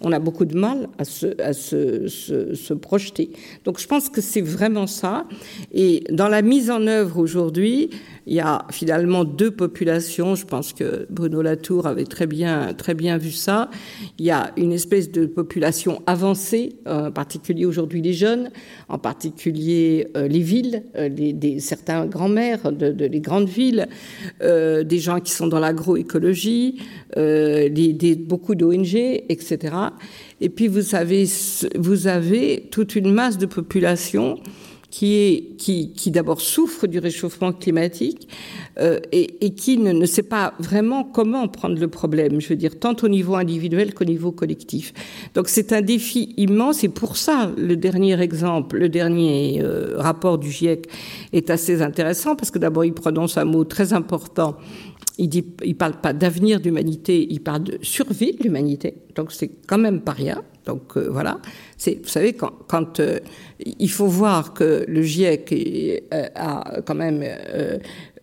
[0.00, 3.30] on a beaucoup de mal à se, projeter.
[3.64, 5.26] Donc je pense que c'est vraiment ça.
[5.72, 7.90] Et dans la mise en œuvre aujourd'hui,
[8.26, 10.34] il y a finalement deux populations.
[10.34, 12.74] Je pense que Bruno Latour avait très bien,
[13.18, 13.70] vu ça.
[14.18, 18.50] Il y a une espèce de population avancée, en particulier aujourd'hui les jeunes,
[18.88, 21.08] en particulier euh, les villes, euh,
[21.58, 23.88] certains grands-mères de, les grandes villes,
[24.42, 26.78] euh, des gens qui sont dans l'agroécologie,
[27.16, 27.68] euh,
[28.26, 29.74] beaucoup d'ONG, etc.
[30.40, 34.38] Et puis vous avez, toute une masse de population
[34.92, 38.28] qui, d'abord souffre du réchauffement climatique
[38.78, 42.78] euh, et, qui ne, ne, sait pas vraiment comment prendre le problème, je veux dire,
[42.78, 44.92] tant au niveau individuel qu'au niveau collectif.
[45.34, 50.36] Donc c'est un défi immense et pour ça, le dernier exemple, le dernier euh, rapport
[50.36, 50.86] du GIEC
[51.32, 54.56] est assez intéressant parce que d'abord il prononce un mot très important
[55.18, 58.94] il dit, il parle pas d'avenir d'humanité, il parle de survie de l'humanité.
[59.14, 60.42] Donc c'est quand même pas rien.
[60.64, 61.38] Donc euh, voilà,
[61.76, 63.18] c'est vous savez quand, quand euh,
[63.64, 65.52] il faut voir que le GIEC
[66.12, 67.24] euh, a quand même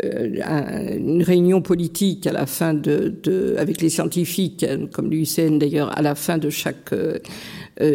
[0.02, 6.02] une réunion politique à la fin de, de avec les scientifiques comme l'UICN d'ailleurs à
[6.02, 6.94] la fin de chaque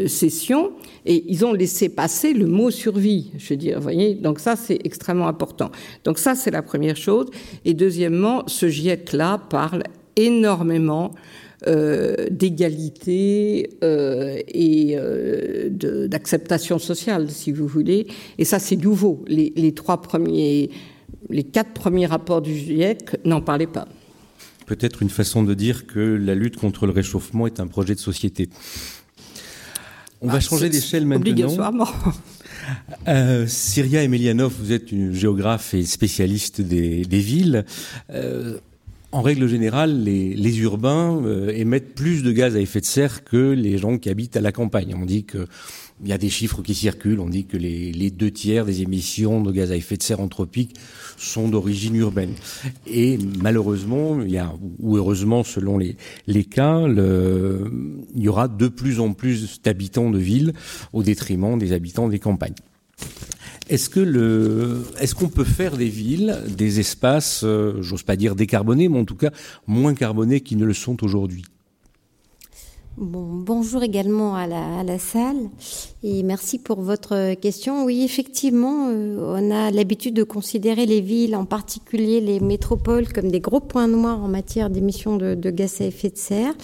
[0.07, 0.73] session
[1.07, 4.15] et ils ont laissé passer le mot survie, je veux dire, vous voyez.
[4.15, 5.71] Donc ça, c'est extrêmement important.
[6.05, 7.27] Donc ça, c'est la première chose.
[7.65, 9.83] Et deuxièmement, ce GIEC-là parle
[10.17, 11.44] énormément euh,
[12.31, 15.69] d'égalité euh, et euh,
[16.09, 18.07] d'acceptation sociale, si vous voulez.
[18.39, 19.25] Et ça, c'est nouveau.
[19.27, 20.71] Les, les, trois premiers,
[21.31, 23.89] les quatre premiers rapports du GIEC n'en parlaient pas.
[24.67, 28.01] Peut-être une façon de dire que la lutte contre le réchauffement est un projet de
[28.01, 28.49] société.
[30.21, 31.31] On va bah, changer d'échelle maintenant.
[31.31, 31.89] Obligatoirement.
[33.09, 37.67] Euh, Syria Emelianov, vous êtes une géographe et spécialiste des, des villes.
[38.09, 38.57] Euh,
[39.15, 43.53] en règle générale, les, urbains euh, émettent plus de gaz à effet de serre que
[43.53, 44.93] les gens qui habitent à la campagne.
[45.01, 45.47] On dit que
[46.03, 47.21] il y a des chiffres qui circulent.
[47.21, 50.75] On dit que les, deux tiers des émissions de gaz à effet de serre anthropique
[51.17, 52.33] sont d'origine urbaine.
[52.89, 54.19] Et malheureusement,
[54.81, 60.53] ou heureusement selon les, cas, il y aura de plus en plus d'habitants de villes
[60.93, 62.55] au détriment des habitants des campagnes.
[63.69, 68.35] Est-ce que le, est-ce qu'on peut faire des villes, des espaces, euh, j'ose pas dire
[68.35, 69.31] décarbonés, mais en tout cas
[69.67, 71.45] moins carbonés qu'ils ne le sont aujourd'hui?
[72.97, 75.49] Bonjour également à la, salle
[76.05, 77.85] et merci pour votre question.
[77.85, 83.33] Oui, effectivement, euh, on a l'habitude de considérer les villes, en particulier les métropoles, comme
[83.33, 86.55] des gros points noirs en matière d'émissions de, gaz à effet de serre.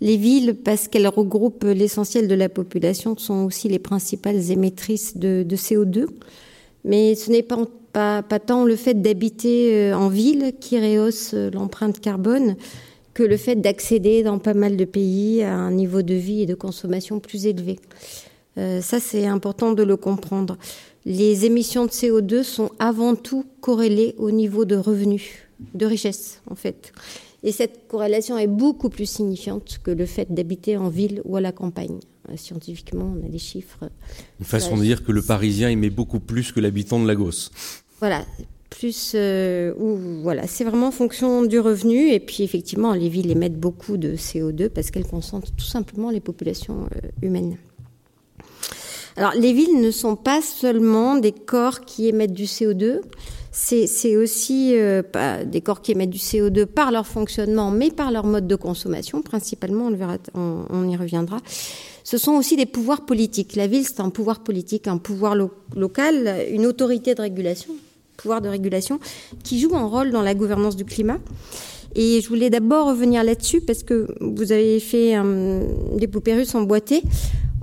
[0.00, 5.44] Les villes, parce qu'elles regroupent l'essentiel de la population, sont aussi les principales émettrices de,
[5.50, 6.06] CO2.
[6.84, 12.00] Mais ce n'est pas, tant le fait d'habiter euh, en ville qui rehausse euh, l'empreinte
[12.00, 12.56] carbone,
[13.14, 16.46] que le fait d'accéder dans pas mal de pays à un niveau de vie et
[16.46, 17.78] de consommation plus élevé.
[18.58, 20.58] Euh, ça, c'est important de le comprendre.
[21.06, 25.30] Les émissions de CO2 sont avant tout corrélées au niveau de revenus,
[25.74, 26.92] de richesse, en fait.
[27.42, 31.40] Et cette corrélation est beaucoup plus signifiante que le fait d'habiter en ville ou à
[31.40, 31.98] la campagne.
[32.28, 33.90] Euh, scientifiquement, on a des chiffres.
[34.40, 37.50] Une façon de dire que le Parisien émet beaucoup plus que l'habitant de Lagos.
[38.00, 38.24] Voilà,
[38.70, 39.72] plus euh,
[40.22, 44.16] voilà, c'est vraiment en fonction du revenu et puis effectivement les villes émettent beaucoup de
[44.16, 47.56] CO2 parce qu'elles concentrent tout simplement les populations euh, humaines.
[49.16, 53.00] Alors les villes ne sont pas seulement des corps qui émettent du CO2,
[53.58, 55.02] c'est aussi euh,
[55.46, 59.22] des corps qui émettent du CO2 par leur fonctionnement, mais par leur mode de consommation,
[59.22, 59.90] principalement,
[60.34, 61.38] on, y reviendra.
[62.04, 63.56] Ce sont aussi des pouvoirs politiques.
[63.56, 65.34] La ville, c'est un pouvoir politique, un pouvoir
[65.74, 67.72] local, une autorité de régulation,
[68.18, 69.00] pouvoir de régulation,
[69.42, 71.18] qui joue un rôle dans la gouvernance du climat.
[71.94, 75.14] Et je voulais d'abord revenir là-dessus parce que vous avez fait
[75.96, 77.02] des poupées russes emboîtées.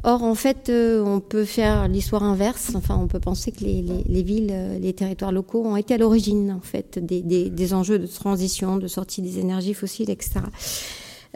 [0.05, 2.73] Or, en fait, euh, on peut faire l'histoire inverse.
[2.75, 5.93] Enfin, on peut penser que les, les, les, villes, euh, les territoires locaux ont été
[5.93, 10.41] à l'origine, en fait, des, enjeux de transition, de sortie des énergies fossiles, etc.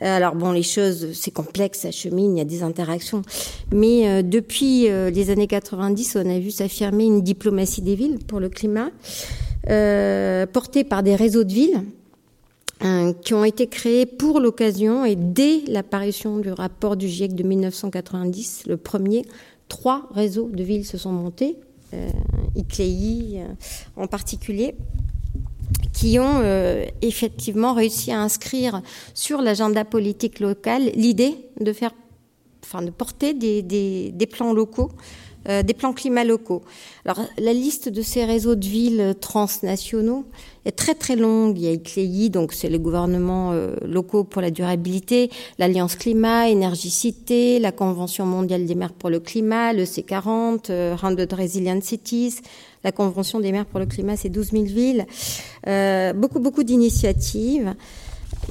[0.01, 3.21] Euh, alors bon, les choses, c'est complexe, ça chemine, il y a des interactions.
[3.71, 8.49] Mais depuis les années 90, on a vu s'affirmer une diplomatie des villes pour le
[8.49, 8.89] climat,
[10.51, 11.83] portée par des réseaux de villes
[13.23, 18.63] qui ont été créés pour l'occasion et dès l'apparition du rapport du GIEC de 1990,
[18.67, 19.23] le premier,
[19.67, 21.57] trois réseaux de villes se sont montés,
[21.93, 22.09] euh,
[22.55, 23.43] ICLEI
[23.95, 24.75] en particulier,
[25.93, 28.81] qui ont euh, effectivement réussi à inscrire
[29.13, 31.91] sur l'agenda politique local l'idée de faire,
[32.63, 34.91] enfin, de porter des plans locaux
[35.47, 36.61] des plans climat locaux.
[37.05, 40.25] Alors, la liste de ces réseaux de villes transnationaux
[40.65, 41.57] est très très longue.
[41.57, 43.53] Il y a ICLEI, donc c'est les gouvernements
[43.85, 49.71] locaux pour la durabilité, l'Alliance Climat, Énergie-Cité, la Convention mondiale des maires pour le climat,
[49.71, 52.41] le C40, Rounded Resilient Cities,
[52.83, 55.05] la Convention des maires pour le climat, c'est 12 000 villes.
[55.67, 57.75] Euh, beaucoup, beaucoup d'initiatives.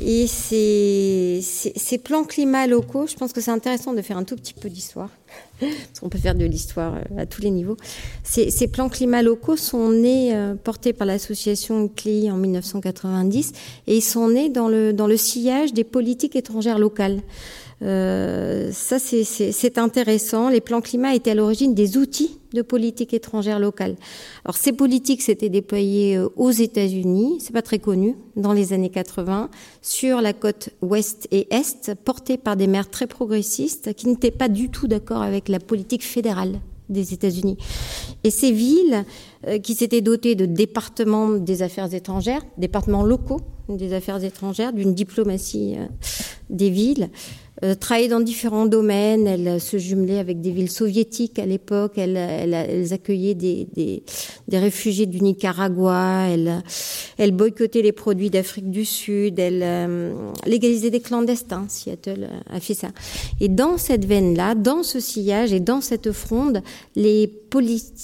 [0.00, 4.36] Et ces, ces, plans climat locaux, je pense que c'est intéressant de faire un tout
[4.36, 5.08] petit peu d'histoire,
[5.60, 7.78] parce qu'on peut faire de l'histoire euh, à tous les niveaux.
[8.22, 13.52] Ces, ces, plans climat locaux sont nés, euh, portés par l'association CLI en 1990,
[13.86, 17.22] et ils sont nés dans le, dans le sillage des politiques étrangères locales.
[17.82, 20.48] Euh, ça, c'est intéressant.
[20.48, 23.96] Les plans climat étaient à l'origine des outils de politique étrangère locale.
[24.44, 28.88] Alors, ces politiques s'étaient déployées euh, aux États-Unis, c'est pas très connu, dans les années
[28.88, 29.50] 80,
[29.82, 34.48] sur la côte ouest et est, portées par des maires très progressistes qui n'étaient pas
[34.48, 37.58] du tout d'accord avec la politique fédérale des États-Unis.
[38.24, 39.04] Et ces villes
[39.46, 44.94] euh, qui s'étaient dotées de départements des affaires étrangères, départements locaux des affaires étrangères, d'une
[44.94, 45.74] diplomatie
[46.50, 47.10] des villes,
[47.64, 47.74] euh,
[48.08, 49.26] dans différents domaines.
[49.26, 51.92] Elle se jumelait avec des villes soviétiques à l'époque.
[51.96, 54.02] Elle, elle, elles accueillaient des, des,
[54.48, 56.28] des, réfugiés du Nicaragua.
[56.28, 56.62] Elle,
[57.18, 59.38] elle boycottait les produits d'Afrique du Sud.
[59.38, 60.14] Elle euh,
[60.46, 61.66] légalisait des clandestins.
[61.68, 62.88] Seattle a fait ça.
[63.40, 66.62] Et dans cette veine-là, dans ce sillage et dans cette fronde,
[66.94, 67.32] les,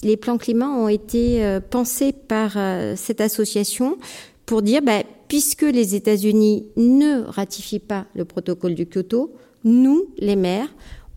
[0.03, 3.99] les plans climat ont été euh, pensés par euh, cette association
[4.53, 9.33] pour dire, bah, puisque les États-Unis ne ratifient pas le protocole du Kyoto,
[9.65, 10.69] nous, les maires,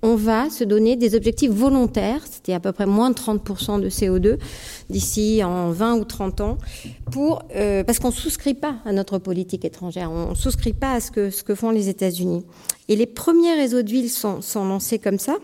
[0.02, 3.90] on va se donner des objectifs volontaires, c'était à peu près moins de 30% de
[3.90, 4.38] CO2
[4.90, 6.58] d'ici en 20 ou 30 ans,
[7.58, 11.02] euh, parce qu'on ne souscrit pas à notre politique étrangère, on ne souscrit pas à
[11.02, 12.46] ce que, font les États-Unis.
[12.88, 15.40] Et les premiers réseaux de villes sont, sont lancés comme ça.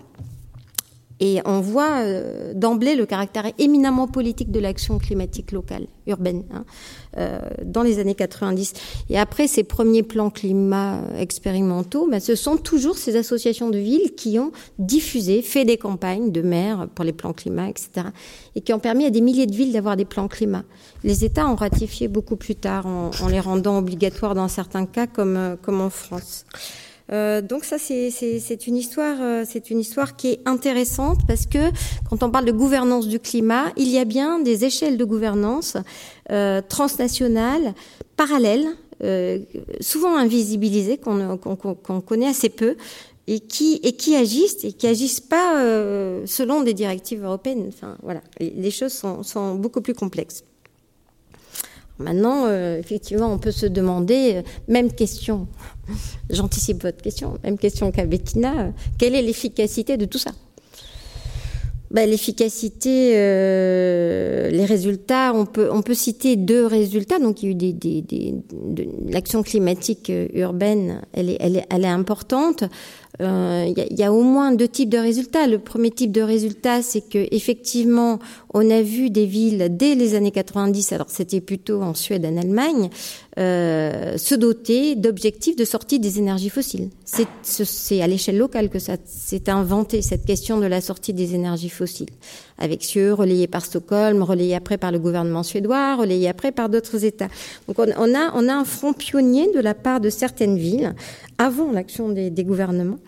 [1.24, 6.66] Et on voit euh, d'emblée le caractère éminemment politique de l'action climatique locale, urbaine, hein,
[7.18, 8.74] euh, dans les années 90.
[9.12, 14.16] Et après ces premiers plans climat expérimentaux, ben, ce sont toujours ces associations de villes
[14.16, 18.08] qui ont diffusé, fait des campagnes de maires pour les plans climat, etc.
[18.56, 20.64] Et qui ont permis à des milliers de villes d'avoir des plans climat.
[21.04, 25.06] Les États ont ratifié beaucoup plus tard, en, en les rendant obligatoires dans certains cas,
[25.06, 26.46] comme, euh, comme en France.
[27.12, 31.60] Euh, donc ça, c'est une histoire, euh, c'est une histoire qui est intéressante parce que
[32.10, 35.78] quand on parle de gouvernance du climat, il y a bien des échelles de gouvernance
[36.32, 37.74] euh, transnationales,
[38.16, 38.68] parallèles,
[39.04, 39.40] euh,
[39.80, 42.76] souvent invisibilisées, qu'on connaît assez peu,
[43.28, 45.56] et qui et qui agissent et qui agissent pas
[46.26, 47.66] selon des directives européennes.
[47.68, 50.44] Enfin voilà, les choses sont beaucoup plus complexes.
[52.02, 55.48] Maintenant, euh, effectivement, on peut se demander, euh, même question,
[56.30, 60.32] j'anticipe votre question, même question qu'à Bettina, euh, quelle est l'efficacité de tout ça?
[61.92, 63.12] Ben, L'efficacité,
[64.50, 67.20] les résultats, on peut, on peut citer deux résultats.
[67.20, 71.58] Donc, il y a eu des, des, des de, l'action climatique urbaine, elle est, elle
[71.58, 72.64] est, elle est importante
[73.22, 75.46] il euh, y, y, a au moins deux types de résultats.
[75.46, 78.20] Le premier type de résultat, c'est que effectivement,
[78.54, 82.38] on a vu des villes dès les années 90, alors c'était plutôt en Suède, en
[82.38, 82.90] Allemagne,
[83.38, 86.90] euh, se doter d'objectifs de sortie des énergies fossiles.
[87.44, 91.70] C'est à l'échelle locale que ça s'est inventé cette question de la sortie des énergies
[91.70, 92.10] fossiles,
[92.62, 97.04] avec CIE relayé par Stockholm, relayé après par le gouvernement suédois, relayé après par d'autres
[97.04, 97.28] États.
[97.68, 100.94] Donc on, a un front pionnier de la part de certaines villes
[101.38, 103.00] avant l'action des, gouvernements.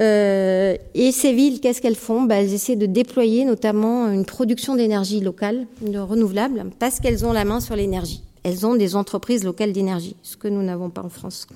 [0.00, 2.22] Euh, et ces villes, qu'est-ce qu'elles font?
[2.22, 7.32] Bah, Elles essaient de déployer notamment une production d'énergie locale, de renouvelable, parce qu'elles ont
[7.32, 8.22] la main sur l'énergie.
[8.46, 11.48] Elles ont des entreprises locales d'énergie, ce que nous n'avons pas en France.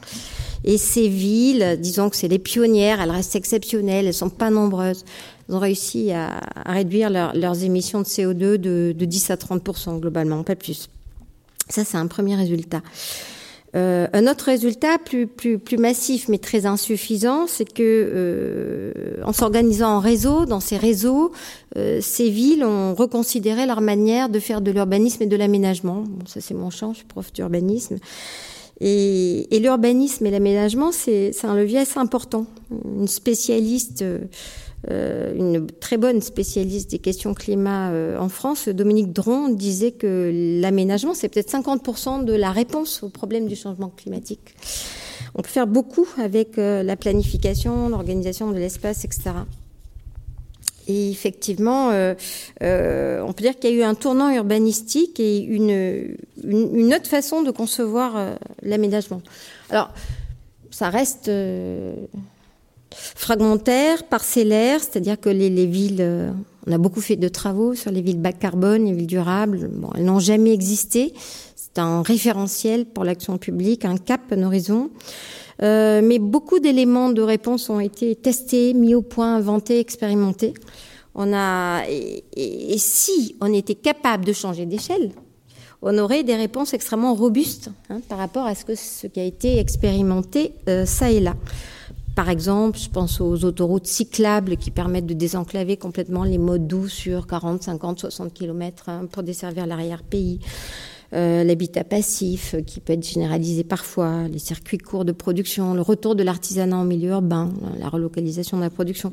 [0.64, 5.04] Et ces villes, disons que c'est les pionnières, elles restent exceptionnelles, elles sont pas nombreuses.
[5.50, 10.42] Ont réussi à, réduire leur, leurs émissions de CO2 de, de 10 à 30% globalement,
[10.42, 10.88] pas plus.
[11.68, 12.82] Ça, c'est un premier résultat.
[13.76, 15.28] Euh, un autre résultat plus,
[15.78, 18.92] massif mais très insuffisant, c'est que euh,
[19.24, 21.30] en s'organisant en réseau, dans ces réseaux,
[21.76, 26.02] euh, ces villes ont reconsidéré leur manière de faire de l'urbanisme et de l'aménagement.
[26.02, 27.98] Bon, ça c'est mon champ, je suis prof d'urbanisme.
[28.80, 32.46] Et, et l'urbanisme et l'aménagement, c'est un levier assez important.
[32.70, 34.18] Une spécialiste euh,
[34.88, 41.14] une très bonne spécialiste des questions climat euh, en France, Dominique Dron, disait que l'aménagement,
[41.14, 44.54] c'est peut-être 50% de la réponse au problème du changement climatique.
[45.34, 49.32] On peut faire beaucoup avec euh, la planification, l'organisation de l'espace, etc.
[50.90, 52.14] Et effectivement, euh,
[52.62, 57.06] euh, on peut dire qu'il y a eu un tournant urbanistique et une, une, autre
[57.06, 59.22] façon de concevoir euh, l'aménagement.
[59.68, 59.90] Alors,
[60.72, 61.30] ça reste
[62.94, 66.32] fragmentaire, parcellaire, c'est-à-dire que les, les villes,
[66.66, 69.68] On a beaucoup fait de travaux sur les villes bas carbone, les villes durables.
[69.72, 71.14] Bon, elles n'ont jamais existé.
[71.56, 74.90] C'est un référentiel pour l'action publique, un cap, un horizon.
[75.62, 80.54] Euh, mais beaucoup d'éléments de réponse ont été testés, mis au point, inventés, expérimentés.
[81.14, 85.12] On a, et, si on était capable de changer d'échelle,
[85.82, 90.52] on aurait des réponses extrêmement robustes hein, par rapport à ce qui a été expérimenté
[90.68, 91.34] euh, ça et là.
[92.14, 96.88] Par exemple, je pense aux autoroutes cyclables qui permettent de désenclaver complètement les modes doux
[96.88, 100.40] sur 40, 50, 60 km pour desservir l'arrière-pays.
[101.12, 106.14] Euh, l'habitat passif qui peut être généralisé parfois, les circuits courts de production, le retour
[106.14, 109.12] de l'artisanat en milieu urbain, la relocalisation de la production.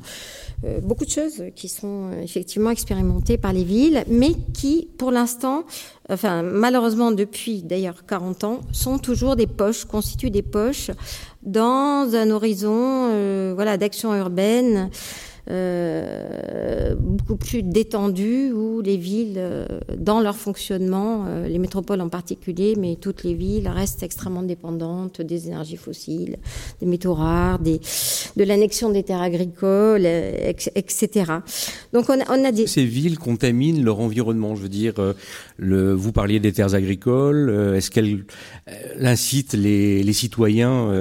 [0.63, 5.09] Euh, beaucoup de choses qui sont euh, effectivement expérimentées par les villes, mais qui, pour
[5.09, 5.63] l'instant,
[6.07, 10.91] enfin malheureusement depuis d'ailleurs 40 ans, sont toujours des poches, constituent des poches
[11.47, 14.89] dans un horizon voilà d'action urbaine
[15.49, 19.65] euh, beaucoup plus détendu où les villes, euh,
[19.97, 25.21] dans leur fonctionnement, euh, les métropoles en particulier, mais toutes les villes restent extrêmement dépendantes
[25.21, 26.35] des énergies fossiles,
[26.81, 31.31] des métaux rares, de l'annexion des terres agricoles, etc.
[31.93, 32.67] Donc on a, on des...
[32.67, 34.95] Ces villes contaminent leur environnement, je veux dire,
[35.59, 38.25] vous parliez des terres agricoles, est-ce qu'elles
[39.01, 40.91] incitent les, citoyens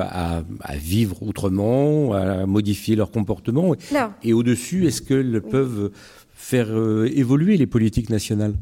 [0.00, 3.74] à vivre autrement, à modifier leur comportement?
[4.22, 5.90] Et au-dessus, est-ce qu'elles peuvent
[6.34, 8.54] faire euh, évoluer les politiques nationales?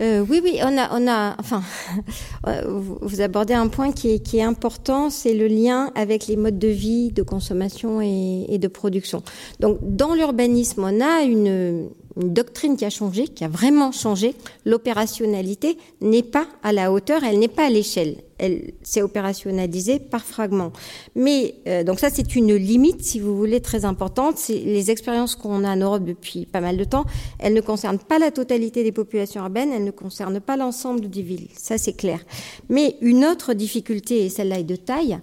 [0.00, 1.62] Euh, oui, oui, on a, on a, enfin,
[2.46, 2.62] euh,
[3.00, 6.58] vous abordez un point qui est, qui est important, c'est le lien avec les modes
[6.58, 9.22] de vie, de consommation et, et de production.
[9.60, 11.88] Donc, dans l'urbanisme, on a une,
[12.20, 14.34] une doctrine qui a changé, qui a vraiment changé.
[14.64, 18.16] L'opérationnalité n'est pas à la hauteur, elle n'est pas à l'échelle.
[18.38, 20.72] Elle s'est opérationnalisée par fragments.
[21.14, 24.36] Mais euh, donc ça, c'est une limite, si vous voulez, très importante.
[24.48, 27.04] Les expériences qu'on a en Europe depuis pas mal de temps.
[27.38, 31.22] Elles ne concernent pas la totalité des populations urbaines, elles ne concernent pas l'ensemble des
[31.22, 31.48] villes.
[31.54, 32.20] Ça, c'est clair.
[32.68, 35.18] Mais une autre difficulté, et celle-là est de taille,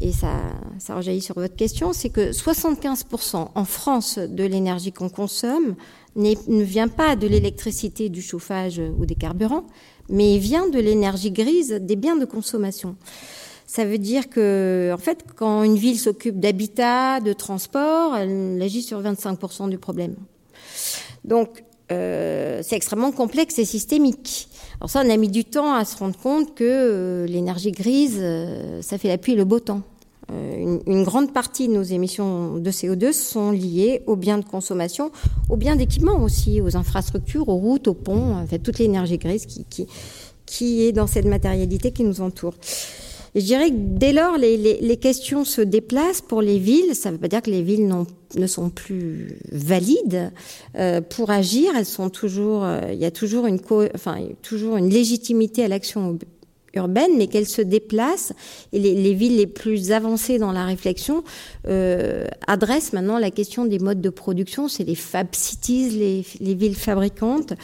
[0.00, 0.30] et ça,
[0.78, 5.74] ça rejaillit sur votre question, c'est que 75% en France de l'énergie qu'on consomme
[6.18, 9.64] ne vient pas de l'électricité, du chauffage ou des carburants,
[10.08, 12.96] mais vient de l'énergie grise des biens de consommation.
[13.66, 18.82] Ça veut dire que, en fait, quand une ville s'occupe d'habitat, de transport, elle agit
[18.82, 20.16] sur 25% du problème.
[21.24, 24.48] Donc, euh, c'est extrêmement complexe et systémique.
[24.80, 28.18] Alors ça, on a mis du temps à se rendre compte que euh, l'énergie grise,
[28.20, 29.82] euh, ça fait la pluie et le beau temps.
[30.30, 35.10] Euh, une, grande partie de nos émissions de CO2 sont liées aux biens de consommation,
[35.48, 40.82] aux biens d'équipement aussi, aux infrastructures, aux routes, aux ponts, en toute l'énergie grise qui,
[40.82, 42.54] est dans cette matérialité qui nous entoure.
[43.34, 46.94] Je dirais que dès lors, les, questions se déplacent pour les villes.
[46.94, 47.90] Ça ne veut pas dire que les villes
[48.36, 50.32] ne sont plus valides
[50.76, 51.72] euh, pour agir.
[51.76, 53.60] Elles sont toujours, euh, il y a toujours une,
[54.42, 56.18] toujours une légitimité à l'action
[56.74, 58.32] urbaine, mais qu'elle se déplace.
[58.72, 61.24] Et les, villes les plus avancées dans la réflexion
[61.66, 64.68] euh, adressent maintenant la question des modes de production.
[64.68, 67.54] C'est les fab cities, les, les villes fabricantes.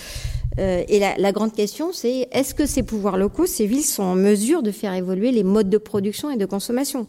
[0.58, 4.04] Euh, et la, la, grande question, c'est est-ce que ces pouvoirs locaux, ces villes, sont
[4.04, 7.06] en mesure de faire évoluer les modes de production et de consommation?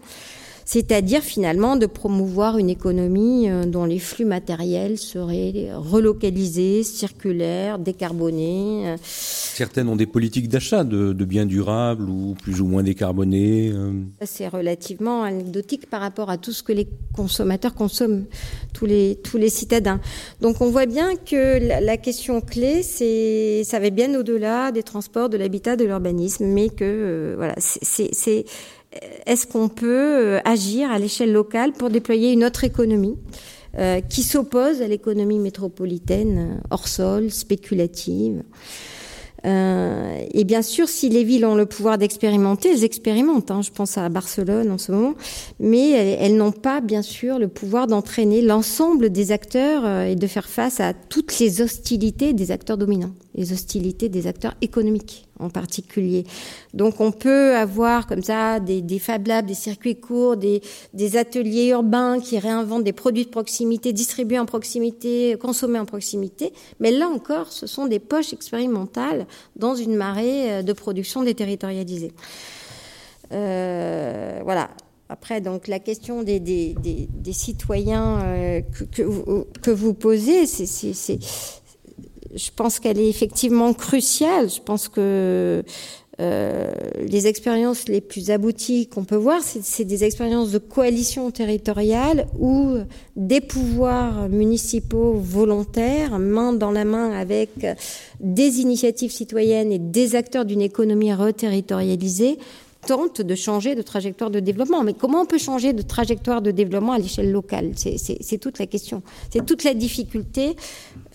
[0.66, 8.88] C'est-à-dire finalement de promouvoir une économie euh, dont les flux matériels seraient relocalisés, circulaires, décarbonés.
[8.88, 8.97] Euh.
[9.03, 13.72] Certaines ont des politiques d'achat de, biens durables ou plus ou moins décarbonés.
[13.74, 13.91] Euh.
[14.24, 18.26] C'est relativement anecdotique par rapport à tout ce que les consommateurs consomment,
[18.74, 19.99] tous les, tous les citadins.
[20.41, 25.30] Donc on voit bien que la, question clé, c'est ça va bien au-delà des transports,
[25.30, 28.45] de l'habitat, de l'urbanisme, mais que voilà, c'est
[29.26, 33.18] est-ce qu'on peut euh, agir à l'échelle locale pour déployer une autre économie
[33.78, 38.43] euh, qui s'oppose à l'économie métropolitaine, euh, hors sol, spéculative
[39.48, 43.52] et bien sûr, si les villes ont le pouvoir d'expérimenter, elles expérimentent.
[43.52, 45.14] Hein, je pense à Barcelone en ce moment,
[45.60, 50.50] mais elles, n'ont pas, bien sûr, le pouvoir d'entraîner l'ensemble des acteurs et de faire
[50.50, 56.25] face à toutes les hostilités des acteurs dominants, les hostilités des acteurs économiques en particulier.
[56.73, 60.61] Donc on peut avoir comme ça des, des Fab Labs, des circuits courts, des,
[61.17, 66.53] ateliers urbains qui réinventent des produits de proximité, distribués en proximité, consommés en proximité.
[66.79, 72.11] Mais là encore, ce sont des poches expérimentales dans une marée euh, de production déterritorialisée.
[73.31, 74.69] Euh, voilà.
[75.07, 76.41] Après, donc la question des,
[77.31, 78.83] citoyens euh, que,
[79.61, 81.19] que, vous posez, c'est
[82.36, 84.49] je pense qu'elle est effectivement cruciale.
[84.49, 85.63] Je pense que
[86.21, 86.71] euh,
[87.09, 92.77] les expériences les plus abouties qu'on peut voir, c'est des expériences de coalition territoriale où
[93.17, 97.49] des pouvoirs municipaux volontaires, main dans la main avec
[98.21, 102.38] des initiatives citoyennes et des acteurs d'une économie reterritorialisée,
[102.86, 104.83] tente de changer de trajectoire de développement.
[104.83, 107.71] Mais comment on peut changer de trajectoire de développement à l'échelle locale?
[107.75, 109.01] C'est toute la question.
[109.31, 110.55] C'est toute la difficulté.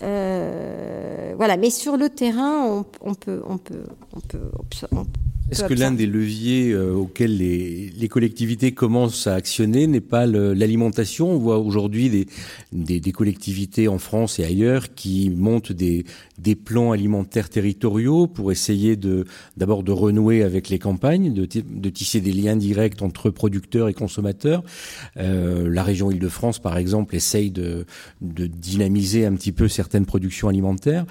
[0.03, 1.57] Euh, voilà.
[1.57, 4.51] Mais sur le terrain, on, peut, on peut, on peut,
[4.91, 5.05] on
[5.51, 10.25] est-ce que l'un des leviers euh, auxquels les, les, collectivités commencent à actionner n'est pas
[10.25, 11.29] l'alimentation?
[11.29, 12.27] On voit aujourd'hui des,
[12.71, 16.05] des, des, collectivités en France et ailleurs qui montent des,
[16.37, 19.25] des plans alimentaires territoriaux pour essayer de
[19.57, 23.93] d'abord de renouer avec les campagnes, de, de, tisser des liens directs entre producteurs et
[23.93, 24.63] consommateurs.
[25.17, 27.85] Euh, la région Île-de-France, par exemple, essaye de,
[28.21, 31.05] de dynamiser un petit peu certaines productions alimentaires.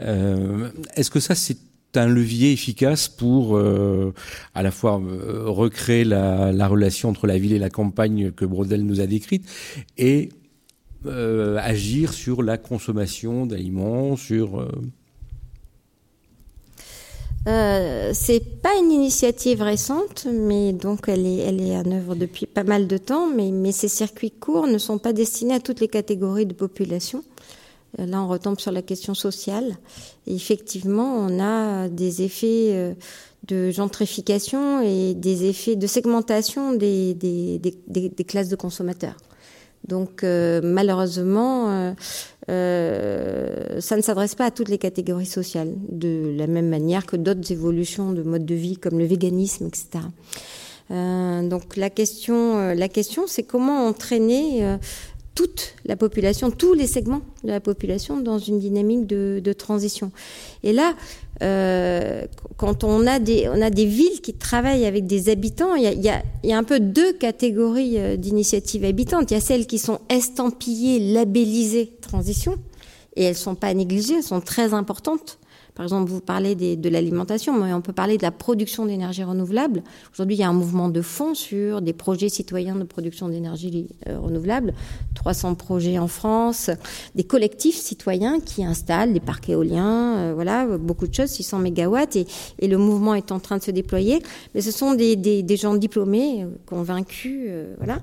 [0.00, 1.56] Euh, Est-ce que ça c'est
[1.96, 4.12] un levier efficace pour euh,
[4.54, 8.84] à la fois euh, recréer la, relation entre la ville et la campagne que Brodel
[8.84, 9.46] nous a décrite
[9.98, 10.30] et
[11.06, 14.68] euh, agir sur la consommation d'aliments, sur
[18.12, 22.64] c'est pas une initiative récente, mais donc elle est, elle est en œuvre depuis pas
[22.64, 23.28] mal de temps.
[23.28, 27.22] Mais, mais ces circuits courts ne sont pas destinés à toutes les catégories de population.
[27.98, 29.76] Là, on retombe sur la question sociale.
[30.26, 32.94] Effectivement, on a des effets euh,
[33.46, 37.16] de gentrification et des effets de segmentation des,
[38.26, 39.16] classes de consommateurs.
[39.86, 41.92] Donc euh, malheureusement, euh,
[42.50, 47.16] euh, ça ne s'adresse pas à toutes les catégories sociales, de la même manière que
[47.16, 50.04] d'autres évolutions de mode de vie comme le véganisme, etc.
[50.90, 54.76] Euh, donc la question, la question, c'est comment entraîner
[55.36, 60.10] toute la population, tous les segments de la population dans une dynamique de, transition.
[60.64, 60.94] Et là,
[61.42, 62.24] euh,
[62.56, 65.86] quand on a, des, on a des villes qui travaillent avec des habitants, il y
[65.86, 69.30] a, y a, y a un peu deux catégories euh, d'initiatives habitantes.
[69.30, 72.56] Il y a celles qui sont estampillées, labellisées transition,
[73.14, 75.38] et elles sont pas négligées, elles sont très importantes.
[75.76, 79.82] Par exemple, vous parlez de l'alimentation, mais on peut parler de la production d'énergie renouvelable.
[80.10, 83.88] Aujourd'hui, il y a un mouvement de fond sur des projets citoyens de production d'énergie
[84.08, 84.72] euh, renouvelable.
[85.14, 86.70] 300 projets en France,
[87.14, 92.16] des collectifs citoyens qui installent des parcs éoliens, euh, voilà, beaucoup de choses, 600 mégawatts,
[92.16, 92.26] et,
[92.58, 94.22] et, le mouvement est en train de se déployer.
[94.54, 98.00] Mais ce sont des, des, des gens diplômés, euh, convaincus, voilà.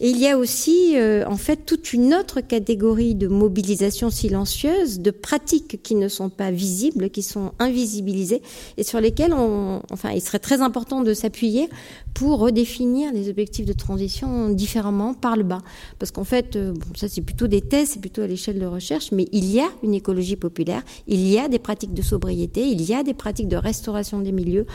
[0.00, 0.96] Et il y a aussi,
[1.26, 6.50] en fait, toute une autre catégorie de mobilisation silencieuse, de pratiques qui ne sont pas
[6.50, 8.42] visibles, qui sont invisibilisés
[8.76, 11.68] et sur lesquels enfin, il serait très important de s'appuyer
[12.14, 15.62] pour redéfinir les objectifs de transition différemment par le bas.
[15.98, 18.66] Parce qu'en fait, euh, bon, ça c'est plutôt des thèses, c'est plutôt à l'échelle de
[18.66, 22.66] recherche, mais il y a une écologie populaire, il y a des pratiques de sobriété,
[22.66, 24.66] il y a des pratiques de restauration des milieux,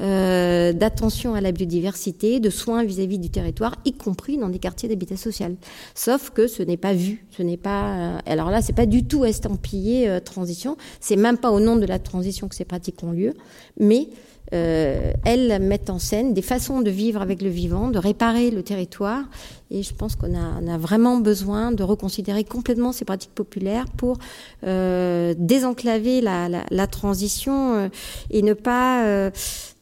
[0.00, 4.88] euh, d'attention à la biodiversité, de soins vis-à-vis du territoire, y compris dans des quartiers
[4.88, 5.56] d'habitat social.
[5.94, 8.14] Sauf que ce n'est pas vu, ce n'est pas.
[8.16, 11.76] Euh, alors là, c'est pas du tout estampillé euh, transition, c'est même pas au nom
[11.76, 13.34] de la transition que ces pratiques ont lieu,
[13.78, 14.08] mais
[14.52, 18.62] euh, elles mettent en scène des façons de vivre avec le vivant, de réparer le
[18.62, 19.24] territoire.
[19.70, 24.18] Et je pense qu'on a, vraiment besoin de reconsidérer complètement ces pratiques populaires pour
[24.64, 27.88] euh, désenclaver la, transition euh,
[28.30, 29.30] et ne pas,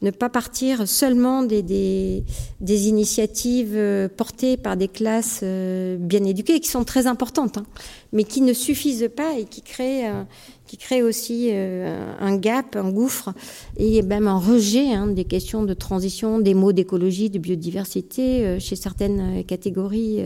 [0.01, 3.77] ne pas partir seulement des, des, initiatives
[4.15, 7.65] portées par des classes bien éduquées, qui sont très importantes, hein,
[8.13, 10.09] mais qui ne suffisent pas et qui créent
[10.73, 13.31] qui crée aussi euh, un gap, un gouffre
[13.77, 18.59] et même un rejet hein, des questions de transition, des mots d'écologie, de biodiversité euh,
[18.59, 20.23] chez certaines euh, catégories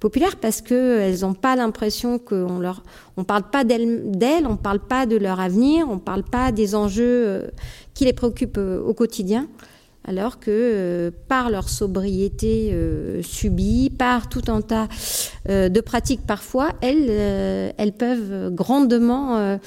[0.00, 2.82] populaires parce que elles n'ont pas l'impression qu'on leur,
[3.26, 7.50] parle pas d'elles, on parle pas de leur avenir, on parle pas des enjeux
[7.92, 9.48] qui les préoccupent au quotidien
[10.04, 14.88] alors que euh, par leur sobriété euh, subie, par tout un tas
[15.48, 17.10] euh, de pratiques parfois, elles,
[17.76, 19.58] elles peuvent grandement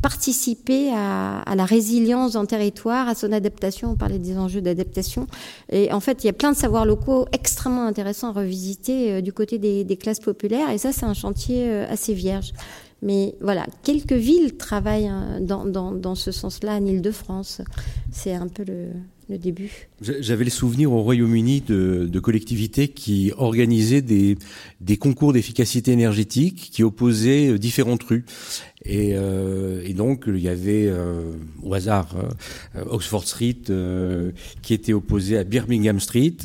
[0.00, 3.90] participer à, la résilience d'un territoire, à son adaptation.
[3.92, 5.26] On parlait des enjeux d'adaptation.
[5.70, 9.32] Et en fait, il y a plein de savoirs locaux extrêmement intéressants à revisiter du
[9.32, 10.70] côté des, des, classes populaires.
[10.70, 12.52] Et ça, c'est un chantier assez vierge.
[13.04, 17.60] Mais voilà, quelques villes travaillent dans, dans, dans ce sens-là en Ile-de-France.
[18.10, 18.88] C'est un peu le,
[19.28, 19.88] le début.
[20.00, 24.36] J'avais le souvenir au Royaume-Uni de, de, collectivités qui organisaient des,
[24.80, 28.24] des concours d'efficacité énergétique qui opposaient différentes rues.
[28.86, 31.32] Et, euh, et, donc il y avait euh,
[31.62, 32.14] au hasard
[32.76, 34.30] euh, Oxford Street euh,
[34.60, 36.36] qui était opposé à Birmingham Street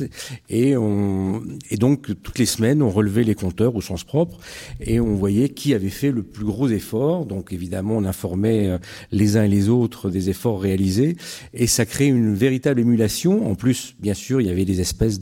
[0.48, 4.38] et, on, et donc toutes les semaines on relevait les compteurs au sens propre
[4.80, 7.26] et on voyait qui avait fait le plus gros effort.
[7.26, 8.78] Donc évidemment on informait euh,
[9.12, 11.16] les uns et les autres des efforts réalisés
[11.52, 13.50] et ça crée une véritable émulation.
[13.50, 15.18] En plus bien sûr il y avait des espèces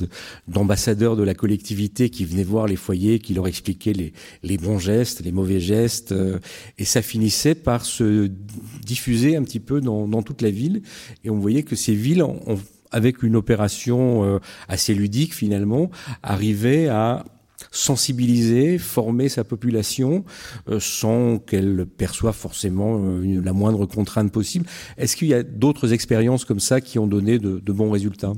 [0.47, 4.13] d'ambassadeurs de, la collectivité qui venaient voir les foyers, qui leur expliquaient les,
[4.45, 6.15] les bons gestes, les mauvais gestes
[6.79, 8.31] et ça finissait par se
[8.85, 10.83] diffuser un petit peu dans, toute la ville.
[11.25, 12.25] Et on voyait que ces villes,
[12.91, 14.39] avec une opération euh,
[14.69, 15.91] assez ludique finalement,
[16.23, 17.25] arrivaient à
[17.73, 20.25] sensibiliser, former sa population
[20.69, 24.67] euh, sans qu'elle perçoive forcément euh, la moindre contrainte possible.
[24.97, 28.33] Est-ce qu'il y a d'autres expériences comme ça qui ont donné de bons résultats?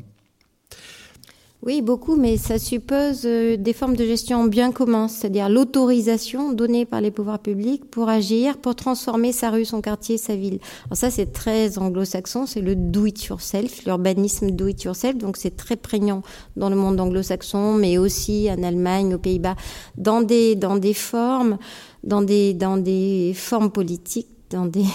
[1.63, 6.87] Oui, beaucoup, mais ça suppose euh, des formes de gestion bien commun, c'est-à-dire l'autorisation donnée
[6.87, 10.59] par les pouvoirs publics pour agir, pour transformer sa rue, son quartier, sa ville.
[10.87, 15.37] Alors ça, c'est très anglo-saxon, c'est le do it yourself, l'urbanisme do it yourself, donc
[15.37, 16.23] c'est très prégnant
[16.57, 19.57] dans le monde anglo-saxon, mais aussi en Allemagne, aux Pays-Bas,
[19.99, 21.59] dans des dans des formes,
[22.05, 24.87] dans des dans des formes politiques, dans des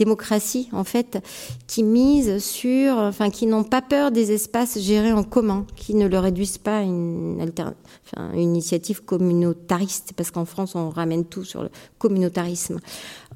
[0.00, 1.22] démocratie en fait
[1.66, 6.08] qui mise sur, enfin qui n'ont pas peur des espaces gérés en commun, qui ne
[6.08, 7.38] le réduisent pas à une
[8.34, 12.80] initiative communautariste, parce qu'en France on ramène tout sur le communautarisme.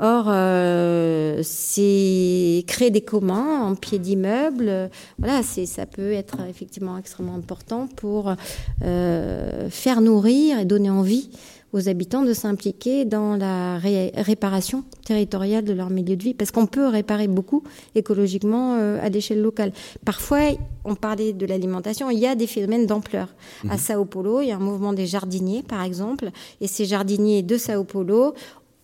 [0.01, 4.91] Or, euh, c'est créer des communs en pied d'immeuble.
[5.19, 8.35] Voilà, c'est ça peut être effectivement extrêmement important pour
[8.83, 11.31] euh, faire nourrir et donner envie
[11.75, 16.66] aux habitants de s'impliquer dans la réparation territoriale de leur milieu de vie, parce qu'on
[16.66, 17.64] peut réparer beaucoup
[17.97, 19.72] écologiquement euh, à l'échelle locale.
[20.05, 20.39] Parfois,
[20.85, 23.35] on parlait de l'alimentation, il y a des phénomènes d'ampleur.
[23.68, 23.79] À mhm.
[23.79, 27.59] Sao Paulo, il y a un mouvement des jardiniers, par exemple, et ces jardiniers de
[27.59, 28.35] Sao Paulo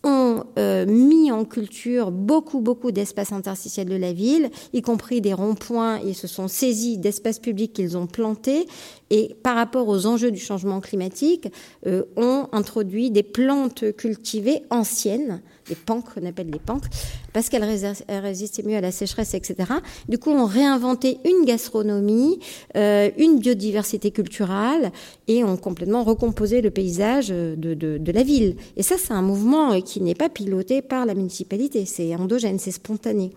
[0.03, 5.34] ont euh, mis en culture beaucoup, beaucoup d'espaces interstitiels de la ville, y compris des
[5.34, 5.98] ronds-points.
[6.05, 8.66] Ils se sont saisis d'espaces publics qu'ils ont plantés
[9.11, 11.48] et par rapport aux enjeux du changement climatique,
[11.86, 16.84] euh, ont introduit des plantes cultivées anciennes, les panques, qu'on appelle les panques,
[17.32, 19.72] parce qu'elles résistaient mieux à la sécheresse, etc.
[20.08, 22.40] Du coup, on réinventé une gastronomie,
[22.76, 24.92] euh, une biodiversité culturelle,
[25.28, 28.56] et ont complètement recomposé le paysage de, de, de la ville.
[28.76, 32.70] Et ça, c'est un mouvement qui n'est pas piloté par la municipalité, c'est endogène, c'est
[32.72, 33.30] spontané.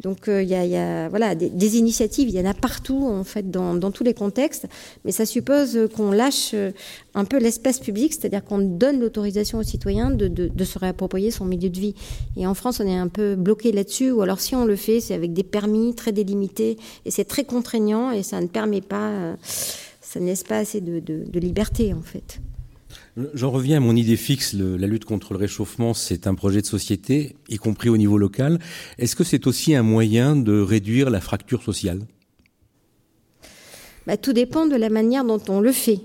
[0.00, 3.06] Donc il euh, y, a, y, a, voilà des, initiatives, il y en a partout
[3.06, 4.66] en fait dans, tous les contextes,
[5.04, 6.72] mais ça suppose qu'on lâche euh,
[7.14, 11.68] un peu l'espace public, c'est-à-dire qu'on donne l'autorisation aux citoyens de, se réapproprier son milieu
[11.68, 11.94] de vie.
[12.36, 15.00] Et en France, on est un peu bloqué là-dessus, ou alors si on le fait,
[15.00, 19.10] c'est avec des permis très délimités et c'est très contraignant et ça ne permet pas,
[19.10, 19.34] euh,
[20.00, 22.40] ça ne laisse pas assez de liberté en fait.
[23.34, 26.66] J'en reviens à mon idée fixe, la lutte contre le réchauffement, c'est un projet de
[26.66, 28.58] société, y compris au niveau local.
[28.98, 32.00] Est-ce que c'est aussi un moyen de réduire la fracture sociale?
[34.06, 36.00] Bah, Tout dépend de la manière dont on le fait.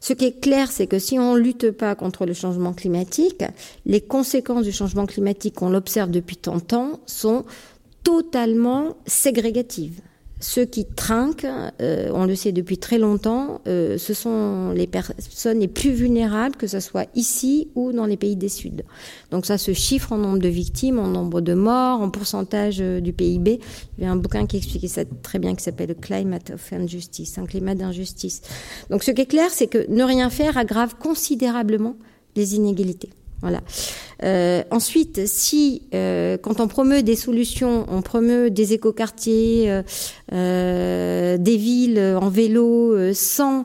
[0.00, 3.42] Ce qui est clair, c'est que si on ne lutte pas contre le changement climatique,
[3.84, 7.44] les conséquences du changement climatique qu'on l'observe depuis tant de temps sont
[8.04, 10.00] totalement ségrégatives.
[10.40, 11.46] Ceux qui trinquent,
[11.82, 16.54] euh, on le sait depuis très longtemps, euh, ce sont les personnes les plus vulnérables,
[16.54, 18.84] que ce soit ici ou dans les pays des Sud.
[19.32, 23.00] Donc ça se chiffre en nombre de victimes, en nombre de morts, en pourcentage euh,
[23.00, 23.58] du PIB.
[23.98, 27.36] Il y a un bouquin qui expliquait ça très bien qui s'appelle Climate of Injustice,
[27.38, 28.42] un climat d'injustice.
[28.90, 31.96] Donc ce qui est clair, c'est que ne rien faire aggrave considérablement
[32.36, 33.10] les inégalités.
[33.40, 33.60] Voilà.
[34.24, 39.82] Euh, ensuite, si euh, quand on promeut des solutions, on promeut des écoquartiers, euh,
[40.32, 43.64] euh des villes en vélo sans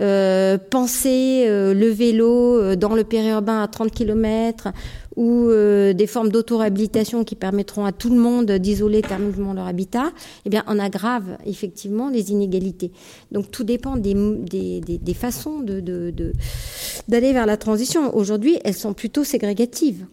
[0.00, 4.68] euh, penser le vélo dans le périurbain à 30 km,
[5.16, 10.12] ou euh, des formes d'auto-réhabilitation qui permettront à tout le monde d'isoler thermiquement leur habitat,
[10.44, 12.92] eh bien, on aggrave effectivement les inégalités.
[13.30, 16.32] Donc, tout dépend des, des, des, des façons de, de, de,
[17.08, 18.14] d'aller vers la transition.
[18.16, 20.06] Aujourd'hui, elles sont plutôt ségrégatives.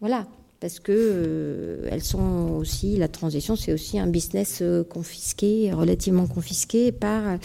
[0.00, 0.26] Voilà.
[0.58, 6.26] Parce que euh, elles sont aussi la transition, c'est aussi un business euh, confisqué, relativement
[6.26, 7.36] confisqué par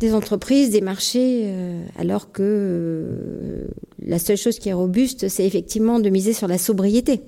[0.00, 3.66] des entreprises, des marchés, euh, alors que euh,
[4.04, 7.20] la seule chose qui est robuste, c'est effectivement de miser sur la sobriété,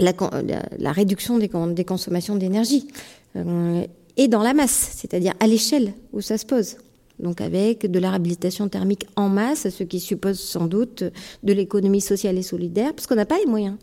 [0.00, 2.88] la, réduction des, des consommations d'énergie,
[3.36, 3.84] euh,
[4.16, 6.76] et dans la masse, c'est-à-dire à, l'échelle où ça se pose.
[7.20, 11.04] Donc avec de la réhabilitation thermique en masse, ce qui suppose sans doute
[11.44, 13.76] de l'économie sociale et solidaire, parce qu'on n'a pas les moyens.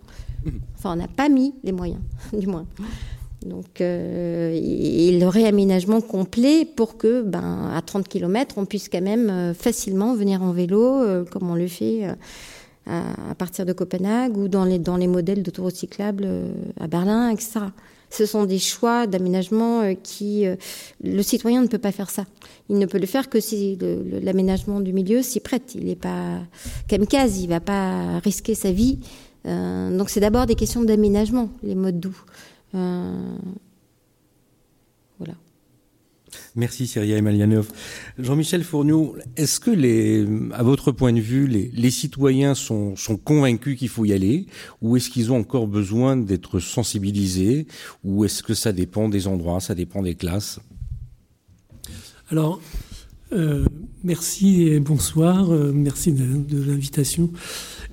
[0.78, 2.02] Enfin, on n'a pas mis les moyens,
[2.34, 2.66] du moins.
[3.46, 9.02] Donc, euh, et le réaménagement complet pour que, ben, à 30 km, on puisse quand
[9.02, 12.04] même euh, facilement venir en vélo, euh, comme on le fait
[12.86, 16.28] à, partir de Copenhague ou dans les, dans les modèles d'autoroute cyclable
[16.80, 17.62] à Berlin, etc.
[18.10, 20.46] Ce sont des choix d'aménagement qui
[21.02, 22.26] le citoyen ne peut pas faire ça.
[22.70, 23.78] Il ne peut le faire que si
[24.24, 25.76] l'aménagement du milieu s'y prête.
[25.76, 26.40] Il n'est pas
[26.88, 29.00] kamikaze, il va pas risquer sa vie.
[29.46, 32.20] donc c'est d'abord des questions d'aménagement, les modes doux.
[32.76, 33.38] Euh,
[35.18, 35.36] voilà.
[36.56, 37.70] Merci Syria Emelianov.
[38.18, 43.78] Jean-Michel Fourniou, est-ce que, les, à votre point de vue, les, citoyens sont, sont convaincus
[43.78, 44.48] qu'il faut y aller?
[44.82, 47.68] Ou est-ce qu'ils ont encore besoin d'être sensibilisés?
[48.04, 50.60] Ou est-ce que ça dépend des endroits, ça dépend des classes?
[52.30, 52.62] Alors,
[53.34, 53.66] euh,
[54.04, 55.52] merci et bonsoir.
[55.52, 57.30] Euh, merci de, de l'invitation.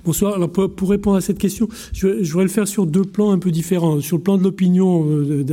[0.05, 0.35] Bonsoir.
[0.35, 3.51] Alors pour, répondre à cette question, je, voudrais le faire sur deux plans un peu
[3.51, 3.99] différents.
[3.99, 5.43] Sur le plan de l'opinion euh,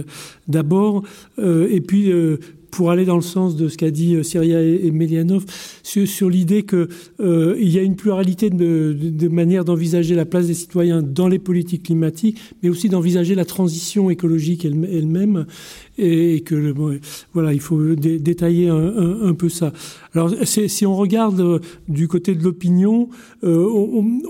[0.46, 1.02] d'abord,
[1.38, 2.38] euh, et puis euh,
[2.70, 5.44] pour aller dans le sens de ce qu'a dit Syria et, Melianov,
[5.82, 6.88] sur, l'idée qu'il
[7.18, 11.84] il y a une pluralité de, manières d'envisager la place des citoyens dans les politiques
[11.84, 15.46] climatiques, mais aussi d'envisager la transition écologique elle-même,
[15.98, 16.74] et que
[17.32, 19.72] voilà, il faut détailler un, peu ça.
[20.14, 23.08] Alors, si on regarde euh, du côté de l'opinion,
[23.44, 23.66] euh,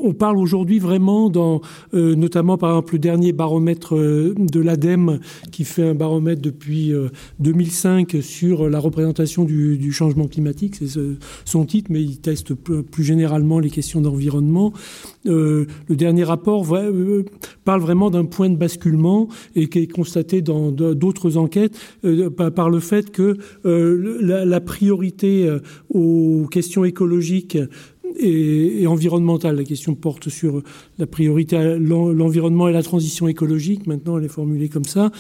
[0.03, 1.61] on, parle aujourd'hui vraiment dans,
[1.95, 5.21] euh, notamment par exemple le dernier baromètre de l'ADEME
[5.53, 6.93] qui fait un baromètre depuis
[7.41, 11.01] 2005 sur la représentation du, changement climatique, c'est
[11.45, 14.73] son titre, mais il teste plus généralement les questions d'environnement.
[15.27, 16.65] Le dernier rapport
[17.65, 22.71] parle vraiment d'un point de basculement et qui est constaté dans d'autres enquêtes euh, par
[22.71, 25.59] le fait que euh, la, priorité euh,
[25.91, 27.59] aux questions écologiques
[28.19, 29.57] et, et, environnementale.
[29.57, 30.63] La question porte sur
[30.99, 33.87] la priorité à l'environnement et la transition écologique.
[33.87, 35.11] Maintenant, elle est formulée comme ça.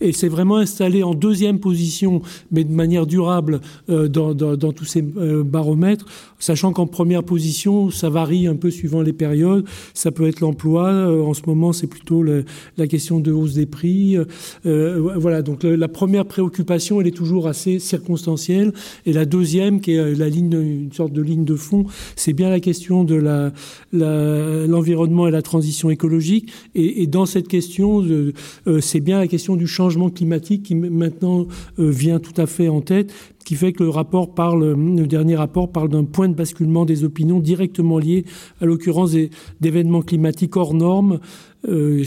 [0.00, 3.60] Et c'est vraiment installé en deuxième position, mais de manière durable,
[3.90, 6.06] euh, dans, dans, tous ces euh, baromètres,
[6.38, 9.64] sachant qu'en première position, ça varie un peu suivant les périodes.
[9.94, 10.88] Ça peut être l'emploi.
[10.88, 14.16] Euh, en ce moment, c'est plutôt la question de hausse des prix.
[14.64, 15.42] voilà.
[15.42, 18.72] Donc, la première préoccupation, elle est toujours assez circonstancielle.
[19.04, 21.84] Et la deuxième, qui est la ligne, une sorte de ligne de fond,
[22.16, 23.52] c'est bien la question de
[23.92, 26.52] l'environnement et la transition écologique.
[26.74, 28.32] Et, dans cette question, euh,
[28.80, 31.46] c'est bien la question du changement climatique qui maintenant
[31.78, 33.12] euh, vient tout à fait en tête
[33.46, 37.38] qui fait que le rapport le dernier rapport parle d'un point de basculement des opinions
[37.38, 38.24] directement lié
[38.60, 39.12] à l'occurrence
[39.60, 41.20] d'événements climatiques hors normes.
[41.68, 42.04] Euh,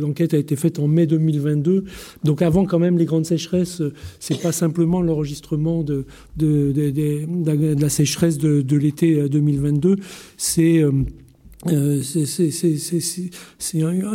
[0.00, 1.84] L'enquête a été faite en mai 2022,
[2.24, 3.82] donc avant quand même les grandes sécheresses,
[4.20, 6.06] c'est pas simplement l'enregistrement de,
[6.40, 9.96] la sécheresse de, l'été 2022,
[10.38, 10.92] c'est euh,
[11.66, 12.00] euh,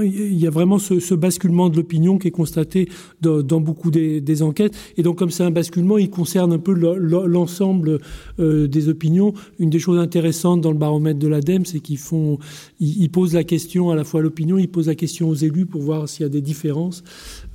[0.01, 2.87] il y a vraiment ce, basculement de l'opinion qui est constaté
[3.21, 4.73] dans, beaucoup des, des, enquêtes.
[4.97, 7.99] Et donc, comme c'est un basculement, il concerne un peu l'ensemble
[8.39, 9.33] euh, des opinions.
[9.59, 12.39] Une des choses intéressantes dans le baromètre de l'ADEME, c'est qu'ils font,
[12.79, 15.65] ils, posent la question à la fois à l'opinion, ils posent la question aux élus
[15.65, 17.03] pour voir s'il y a des différences.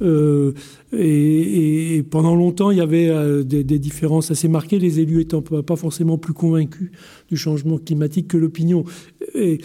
[0.02, 0.52] Euh,
[0.92, 5.76] et, pendant longtemps, il y avait euh, des, différences assez marquées, les élus étant pas
[5.76, 6.90] forcément plus convaincus
[7.28, 8.84] du changement climatique que l'opinion.
[9.34, 9.58] Et,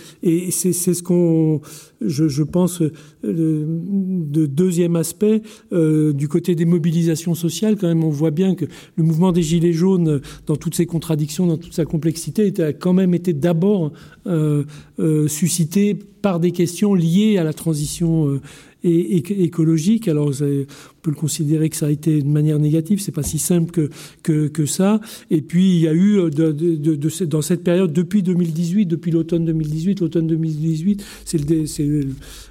[0.51, 1.61] c'est ce qu'on,
[2.01, 2.81] je, pense,
[3.23, 3.65] le
[4.33, 8.65] de deuxième aspect, euh, du côté des mobilisations sociales, quand même, on voit bien que
[8.95, 12.93] le mouvement des Gilets jaunes, dans toutes ses contradictions, dans toute sa complexité, a quand
[12.93, 13.91] même été d'abord
[14.25, 14.63] euh,
[14.99, 18.41] euh, suscité par des questions liées à la transition euh,
[18.83, 20.07] et, écologique.
[20.07, 20.31] Alors,
[21.03, 22.99] peut le considérer que ça a été de manière négative.
[22.99, 23.89] C'est pas si simple
[24.23, 25.01] que, que, ça.
[25.29, 26.29] Et puis, il y a eu euh,
[27.25, 31.41] dans cette période, depuis 2018, depuis l'automne 2018, l'automne 2018, c'est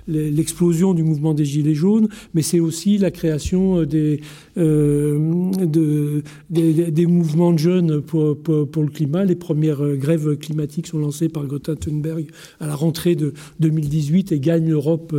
[0.06, 4.20] l'explosion du mouvement des Gilets jaunes, mais c'est aussi la création euh, des,
[4.58, 9.24] euh, de, des, des, mouvements de jeunes pour, pour, le climat.
[9.24, 12.26] Les premières grèves climatiques sont lancées par Greta Thunberg
[12.60, 15.16] à la rentrée de 2018 et gagnent l'Europe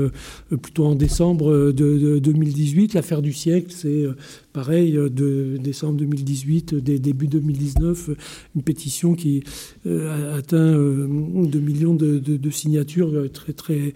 [0.62, 2.94] plutôt en décembre de, 2018.
[2.94, 4.06] L'affaire du siècle, c'est
[4.54, 8.12] pareil, de décembre 2018, des début 2019,
[8.56, 9.44] une pétition qui
[9.86, 13.94] a atteint 2 millions de, signatures très, très,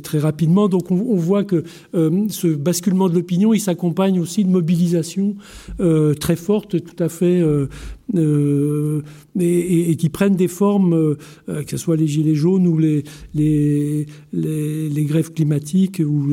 [0.00, 0.68] très, rapidement.
[0.68, 5.34] Donc on, voit que ce basculement de l'opinion, il s'accompagne aussi de mobilisation
[5.80, 7.66] euh, très forte, tout à fait euh,
[8.16, 9.02] euh,
[9.40, 13.02] et, qui prennent des formes, euh, que ce soit les gilets jaunes ou les,
[13.34, 16.28] les, les, grèves climatiques ou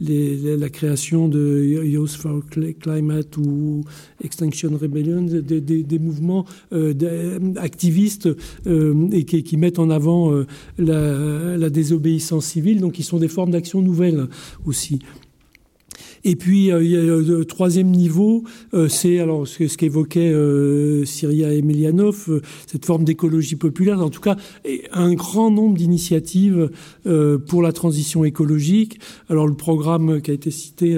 [0.00, 2.78] la création de Youth for Climate
[3.38, 3.84] ou
[4.22, 8.28] Extinction Rebellion, des, mouvements euh, activistes
[8.66, 10.46] euh, qui, mettent en avant euh,
[10.78, 14.26] la, la, désobéissance civile, donc qui sont des formes d'action nouvelles
[14.64, 15.00] aussi.
[16.24, 18.44] Et puis, euh, a le troisième niveau,
[18.74, 24.36] euh, c'est alors ce, qu'évoquait euh, Syria Emelianov, cette forme d'écologie populaire, en tout cas,
[24.92, 26.70] un grand nombre d'initiatives
[27.46, 28.98] pour la transition écologique.
[29.28, 30.96] Alors, le programme qui a été cité,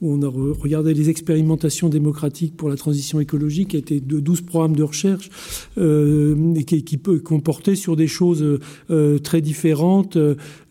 [0.00, 4.42] où on a regardé les expérimentations démocratiques pour la transition écologique, a été de 12
[4.42, 5.30] programmes de recherche
[5.78, 8.58] et qui, qui comportait sur des choses
[9.22, 10.18] très différentes,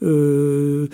[0.02, 0.88] des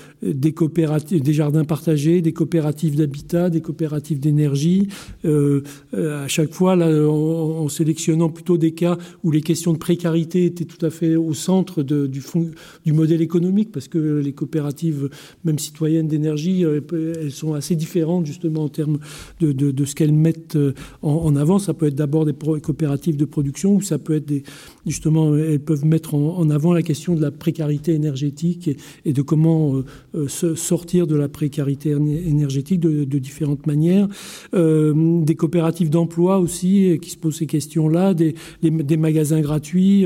[1.34, 4.88] jardins partagés, des coopératives d'habitat, des coopératives d'énergie,
[5.26, 5.62] euh,
[5.94, 10.46] euh, à chaque fois là, en, sélectionnant plutôt des cas où les questions de précarité
[10.46, 12.52] étaient tout à fait au centre du, fond,
[12.86, 15.10] du modèle économique, parce que les coopératives,
[15.44, 16.82] même citoyennes d'énergie, euh,
[17.20, 19.00] elles sont assez différentes justement en termes
[19.40, 20.58] de, ce qu'elles mettent
[21.02, 21.60] en, avant.
[21.60, 24.44] Ça peut être d'abord des coopératives de production, ou ça peut être des,
[24.86, 28.70] justement, elles peuvent mettre en, avant la question de la précarité énergétique
[29.06, 29.82] et, de comment
[30.28, 34.08] sortir de la précarité énergétique de, différentes manières.
[34.54, 40.06] Euh, des coopératives d'emploi aussi euh, qui se posent ces questions-là, des, des, magasins gratuits.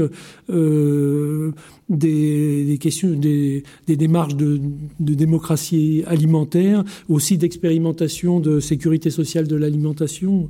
[0.49, 1.51] Euh,
[1.89, 4.59] des, questions, des, démarches de,
[4.99, 10.49] démocratie alimentaire, aussi d'expérimentation de sécurité sociale de l'alimentation,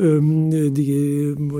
[0.00, 0.20] euh,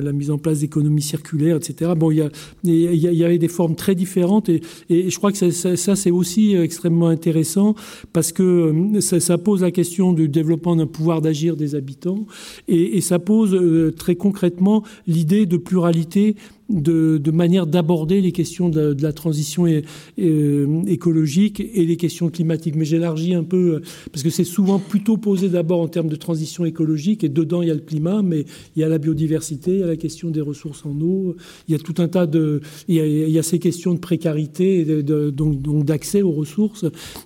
[0.03, 1.93] la mise en place d'économies circulaires, etc.
[1.97, 2.31] Bon, il y, a,
[2.65, 4.61] il y, avait des formes très différentes et,
[4.91, 7.75] et je crois que ça, ça, c'est aussi extrêmement intéressant
[8.13, 12.27] parce que euh, ça, ça, pose la question du développement d'un pouvoir d'agir des habitants
[12.69, 16.37] et, et ça pose euh, très concrètement l'idée de pluralité
[16.73, 22.77] de, manière d'aborder les questions de, la transition euh, écologique et les questions climatiques.
[22.77, 26.17] Mais j'élargis un peu, euh, parce que c'est souvent plutôt posé d'abord en termes de
[26.17, 28.45] transition écologique, et dedans il y a le climat, mais
[28.77, 31.37] il y a la biodiversité, il y a la question des ressources en eau,
[31.69, 32.61] il y a tout un tas de...
[32.89, 36.85] Il y a, ces questions de précarité, et donc d'accès aux ressources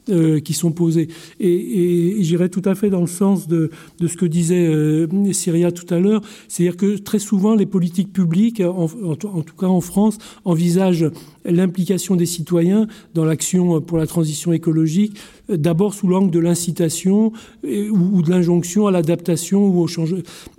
[0.08, 1.08] euh, qui sont posées.
[1.40, 3.70] Et, j'irais tout à fait dans le sens de,
[4.00, 9.35] ce que disait Syria tout à l'heure, c'est-à-dire que très souvent les politiques publiques, en
[9.42, 11.10] tout cas en France, envisage
[11.44, 15.16] l'implication des citoyens dans l'action pour la transition écologique,
[15.48, 17.32] d'abord sous l'angle de l'incitation
[17.64, 19.88] ou de l'injonction à l'adaptation ou au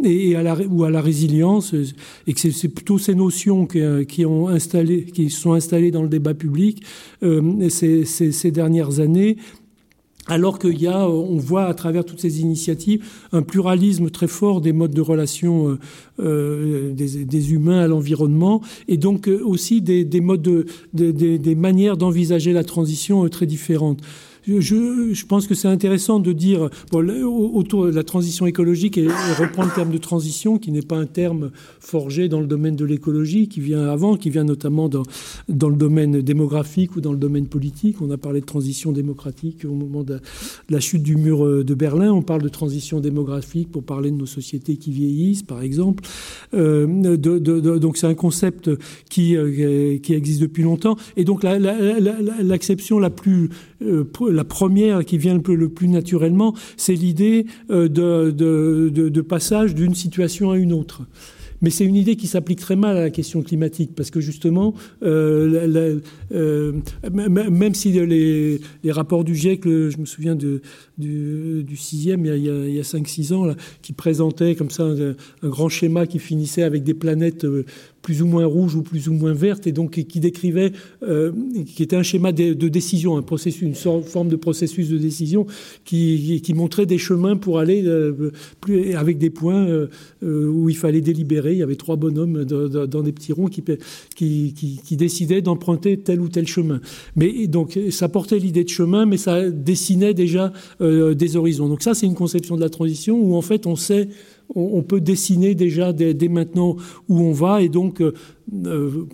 [0.04, 1.74] et à la, résilience,
[2.26, 3.82] et que c'est plutôt ces notions qui,
[5.30, 6.84] sont installées dans le débat public
[7.24, 9.38] euh, ces dernières années
[10.28, 14.62] alors qu'il y a, on voit à travers toutes ces initiatives un pluralisme très fort
[14.62, 15.80] des modes de relation euh,
[16.20, 20.66] euh, des, humains à l'environnement, et donc euh, aussi des, modes, de,
[21.12, 24.02] des manières d'envisager la transition très différentes
[24.48, 29.76] je, pense que c'est intéressant de dire autour de la transition écologique et, reprendre le
[29.76, 33.60] terme de transition qui n'est pas un terme forgé dans le domaine de l'écologie, qui
[33.60, 35.04] vient avant, qui vient notamment dans,
[35.50, 38.02] dans le domaine démographique ou dans le domaine politique.
[38.02, 40.20] On a parlé de transition démocratique au moment de,
[40.70, 42.12] la chute du mur euh, de Berlin.
[42.12, 46.04] On parle de transition démographique pour parler de nos sociétés qui vieillissent, par exemple.
[46.54, 48.70] Euh, donc c'est un concept
[49.10, 50.98] qui, euh, qui existe depuis longtemps.
[51.16, 53.50] Et donc l'acception la, la, la, plus
[53.82, 60.52] euh, la première qui vient le plus, naturellement, c'est l'idée euh, de, passage d'une situation
[60.52, 61.04] à une autre.
[61.62, 64.76] Mais c'est une idée qui s'applique très mal à la question climatique, parce que justement,
[65.02, 66.00] euh,
[67.12, 68.60] même si les,
[68.92, 70.62] rapports du GIEC, je me souviens du,
[71.76, 75.16] sixième, il y a, 5-6 ans, qui présentait comme ça un,
[75.50, 77.48] grand schéma qui finissait avec des planètes
[78.08, 80.72] plus ou moins rouge ou plus ou moins verte, et donc qui décrivait,
[81.04, 81.34] euh,
[81.66, 85.46] qui était un schéma de, décision, un processus, une forme de processus de décision
[85.84, 88.32] qui, qui montrait des chemins pour aller euh,
[88.62, 89.90] plus, avec des points euh,
[90.22, 91.52] où il fallait délibérer.
[91.52, 93.62] Il y avait trois bonhommes dans des petits ronds qui,
[94.16, 94.54] qui,
[94.86, 96.80] qui décidaient d'emprunter tel ou tel chemin.
[97.18, 101.68] Mais donc ça portait l'idée de chemin, mais ça dessinait déjà des horizons.
[101.68, 104.08] Donc ça, c'est une conception de la transition où en fait on sait
[104.56, 106.76] on, peut dessiner déjà dès, maintenant
[107.10, 108.14] où on va et donc euh,
[108.66, 109.06] euh,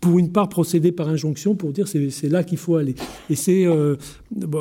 [0.00, 2.94] pour une part procéder par injonction pour dire c'est là qu'il faut aller.
[3.30, 3.96] Et c'est euh,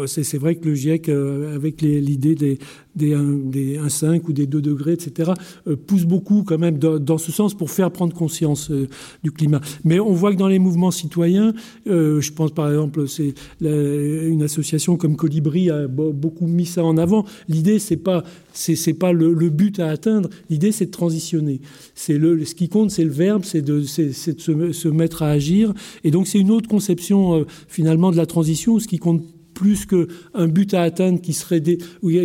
[0.08, 2.60] c'est vrai que le GIEC, avec l'idée des,
[2.96, 5.32] des, 1,5 ou des 2 degrés, etc.,
[5.88, 8.72] pousse beaucoup quand même dans, ce sens pour faire prendre conscience
[9.24, 9.62] du climat.
[9.84, 11.54] Mais on voit que dans les mouvements citoyens,
[11.86, 17.26] je pense par exemple, c'est une association comme Colibri a beaucoup mis ça en avant.
[17.48, 20.30] L'idée, c'est pas c'est pas le, but à atteindre.
[20.50, 21.62] L'idée, c'est de transitionner.
[21.96, 25.74] C'est le, ce qui compte, c'est le verbe, c'est de, de se, mettre à agir.
[26.04, 28.80] Et donc, c'est une autre conception euh, finalement de la transition.
[28.80, 31.78] Ce qui compte plus qu'un but à atteindre qui, serait des,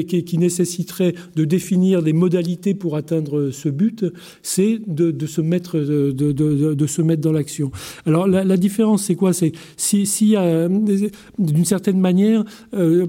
[0.04, 4.04] qui, nécessiterait de définir les modalités pour atteindre ce but,
[4.42, 7.70] c'est de, se mettre, de, de se mettre dans l'action.
[8.06, 9.32] Alors la, différence, c'est quoi?
[9.32, 10.34] C'est si,
[11.38, 13.06] d'une certaine manière, euh,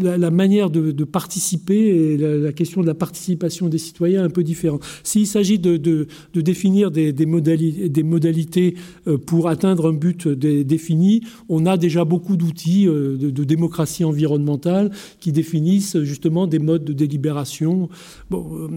[0.00, 4.42] la, manière de, participer et la, question de la participation des citoyens est un peu
[4.42, 4.84] différente.
[5.02, 8.74] S'il s'agit de, définir des, des, modalités, des
[9.08, 14.90] euh, pour atteindre un but défini, on a déjà beaucoup d'outils euh, de, démocratie environnementale
[15.20, 17.88] qui définissent justement des modes de délibération.
[18.30, 18.68] Bon,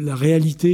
[0.00, 0.70] la réalité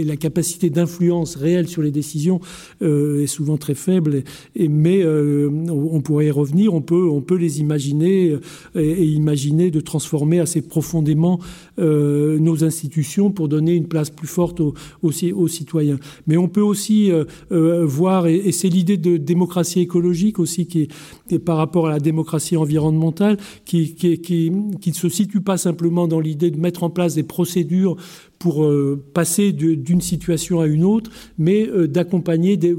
[0.00, 2.40] et, la capacité d'influence réelle sur les décisions
[2.80, 4.24] est souvent très faible,
[4.56, 8.36] mais on pourrait y revenir, on peut, on peut les imaginer
[8.74, 11.40] et, imaginer de transformer assez profondément
[11.78, 15.98] euh, nos institutions pour donner une place plus forte aux, citoyens.
[16.26, 20.88] Mais on peut aussi euh, euh, voir, et, c'est l'idée de démocratie écologique aussi qui
[21.30, 26.20] est, par rapport à la démocratie environnementale, qui, qui ne se situe pas simplement dans
[26.20, 27.96] l'idée de mettre en place des procédures
[28.38, 32.74] pour euh, passer d'une situation à une autre, mais euh, d'accompagner des,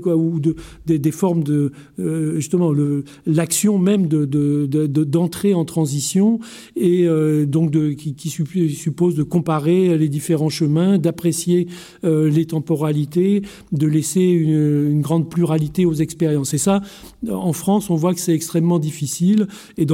[0.85, 2.71] des, formes de euh, justement
[3.25, 6.39] l'action même d'entrée de, en transition
[6.75, 7.07] et
[7.45, 11.67] donc qui, suppose de comparer les différents chemins, d'apprécier
[12.03, 13.41] les temporalités,
[13.71, 16.53] de laisser une, grande pluralité aux expériences.
[16.53, 16.81] Et ça,
[17.29, 19.47] en France, on voit que c'est extrêmement difficile.
[19.77, 19.85] Et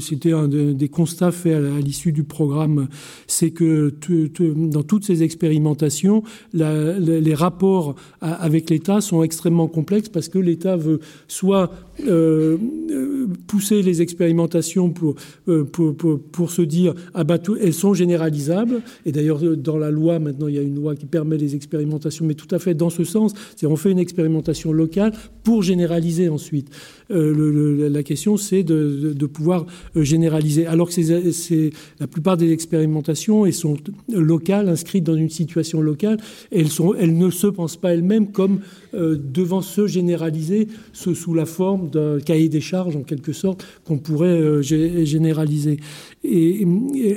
[0.00, 2.88] c'était un des constats faits à, l'issue du programme,
[3.26, 3.94] c'est que
[4.38, 6.22] dans toutes ces expérimentations,
[6.52, 11.72] les rapports avec l'État sont extrêmement complexes parce que l'État veut soit
[12.06, 12.56] euh,
[12.90, 15.14] euh, pousser les expérimentations pour,
[15.48, 18.82] euh, pour, se dire ah bah elles sont généralisables.
[19.04, 22.24] Et d'ailleurs, dans la loi, maintenant, il y a une loi qui permet les expérimentations,
[22.24, 23.32] mais tout à fait dans ce sens.
[23.56, 26.68] C'est on fait une expérimentation locale pour généraliser ensuite.
[27.12, 30.66] Le, la question, c'est de, pouvoir généraliser.
[30.66, 33.76] Alors que la plupart des expérimentations elles sont
[34.08, 36.18] locales, inscrites dans une situation locale,
[36.50, 38.60] elles, elles ne se pensent pas elles-mêmes comme
[38.92, 44.40] devant se généraliser sous la forme d'un cahier des charges, en quelque sorte, qu'on pourrait
[44.40, 45.78] euh, généraliser.
[46.24, 46.66] Et,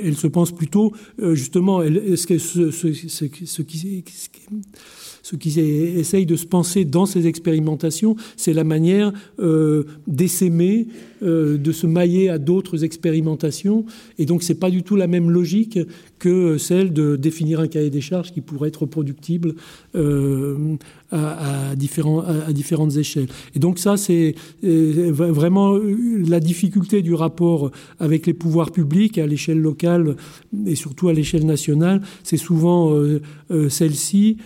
[0.04, 4.04] elle se pense plutôt, euh, justement, ce, ce, qui
[5.26, 10.86] ce qui essaye de se penser dans ces expérimentations, c'est la manière euh, d'essaimer,
[11.22, 13.84] euh, de se mailler à d'autres expérimentations.
[14.18, 15.78] Et donc, ce n'est pas du tout la même logique
[16.18, 19.54] que celle de définir un cahier des charges qui pourrait être reproductible
[19.94, 20.76] euh,
[21.10, 23.28] à, différents, différentes échelles.
[23.54, 25.78] Et donc, ça, c'est vraiment
[26.26, 30.16] la difficulté du rapport avec les pouvoirs publics à l'échelle locale
[30.66, 32.02] et surtout à l'échelle nationale.
[32.24, 32.92] C'est souvent
[33.68, 34.38] celle-ci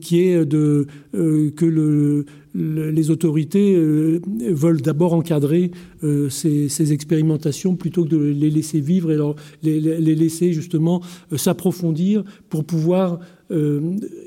[0.00, 2.24] qui est de, euh, que le,
[2.54, 5.70] les autorités euh, veulent d'abord encadrer
[6.04, 9.80] euh, ces, expérimentations plutôt que de les laisser vivre et leur, les,
[10.14, 11.00] laisser justement
[11.34, 13.20] s'approfondir pour pouvoir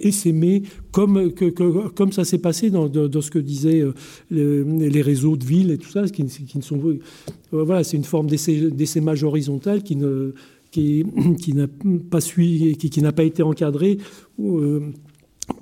[0.01, 0.61] essaimer
[0.91, 1.31] comme,
[1.95, 3.83] comme ça s'est passé dans, dans, ce que disaient
[4.29, 6.79] les, réseaux de villes et tout ça, qui, qui ne sont
[7.51, 10.35] voilà, c'est une forme d'essaimage horizontal qui ne
[10.75, 11.05] qui,
[11.53, 11.67] n'a
[12.09, 13.97] pas suivi, qui n'a pas été encadré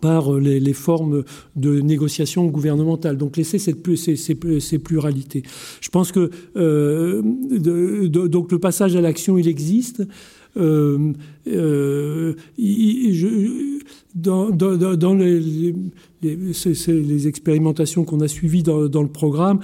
[0.02, 1.24] par les, formes
[1.56, 3.18] de négociation gouvernementale.
[3.18, 5.44] Donc laisser cette, ces, pluralités.
[5.82, 10.04] Je pense que euh, donc le passage à l'action, il existe.
[10.56, 11.14] Euh,
[11.48, 12.36] euh,
[14.14, 15.74] dans, les,
[17.28, 19.60] expérimentations qu'on a suivies dans, dans le programme,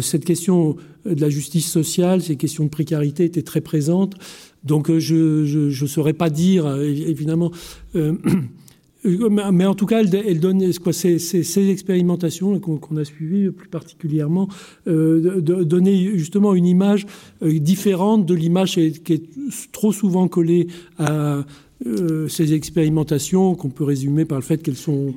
[0.00, 4.14] cette question de la justice sociale, ces questions de précarité étaient très présentes.
[4.64, 7.50] Donc je ne saurais pas dire, évidemment.
[9.04, 14.48] Mais en tout cas, elle, donne quoi, ces, ces, expérimentations qu'on a suivies plus particulièrement,
[14.86, 17.06] euh, de, donner justement une image
[17.42, 19.24] euh, différente de l'image qui est
[19.72, 21.44] trop souvent collée à
[21.86, 25.14] euh, ces expérimentations qu'on peut résumer par le fait qu'elles sont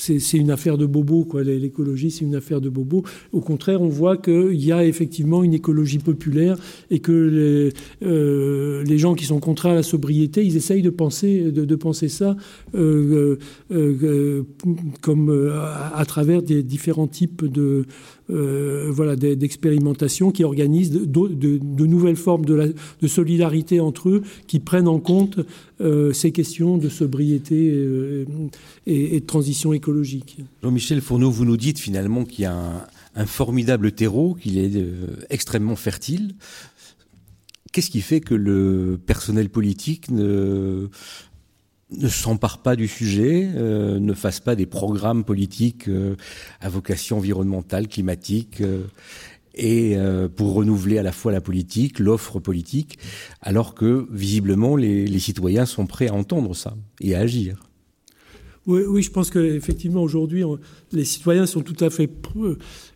[0.00, 1.42] c'est une affaire de bobo, quoi.
[1.42, 3.04] L'écologie, c'est une affaire de bobo.
[3.32, 6.56] Au contraire, on voit qu'il y a effectivement une écologie populaire
[6.90, 10.90] et que les, euh, les, gens qui sont contraires à la sobriété, ils essayent de
[10.90, 12.36] penser, de, penser ça
[12.74, 13.36] euh,
[13.70, 14.42] euh,
[15.00, 15.52] comme
[15.94, 17.84] à, travers des différents types de
[18.30, 22.74] voilà d'expérimentations qui organisent de, nouvelles formes de,
[23.06, 25.40] solidarité entre eux, qui prennent en compte
[26.12, 27.86] ces questions de sobriété
[28.86, 29.90] et, et de transition écologique
[30.62, 35.16] Jean-Michel Fourneau, vous nous dites finalement qu'il y a un, formidable terreau, qu'il est euh,
[35.30, 36.34] extrêmement fertile.
[37.72, 40.88] Qu'est-ce qui fait que le personnel politique ne,
[41.92, 46.16] ne s'empare pas du sujet, euh, ne fasse pas des programmes politiques euh,
[46.60, 48.62] à vocation environnementale, climatique
[49.54, 52.98] et euh, pour renouveler à la fois la politique, l'offre politique,
[53.40, 57.69] alors que visiblement les, les, citoyens sont prêts à entendre ça et à agir.
[58.66, 60.44] Oui, je pense qu'effectivement aujourd'hui
[60.92, 62.10] les citoyens sont tout à fait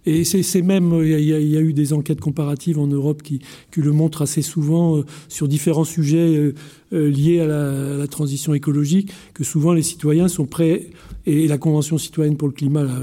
[0.05, 3.23] et c'est même il y, a, il y, a, eu des enquêtes comparatives en Europe
[3.23, 3.41] qui,
[3.75, 6.55] le montrent assez souvent euh, sur différents sujets euh,
[6.93, 10.91] euh, liés à la, transition écologique que souvent les citoyens sont prêts
[11.25, 13.01] et la Convention citoyenne pour le climat l'a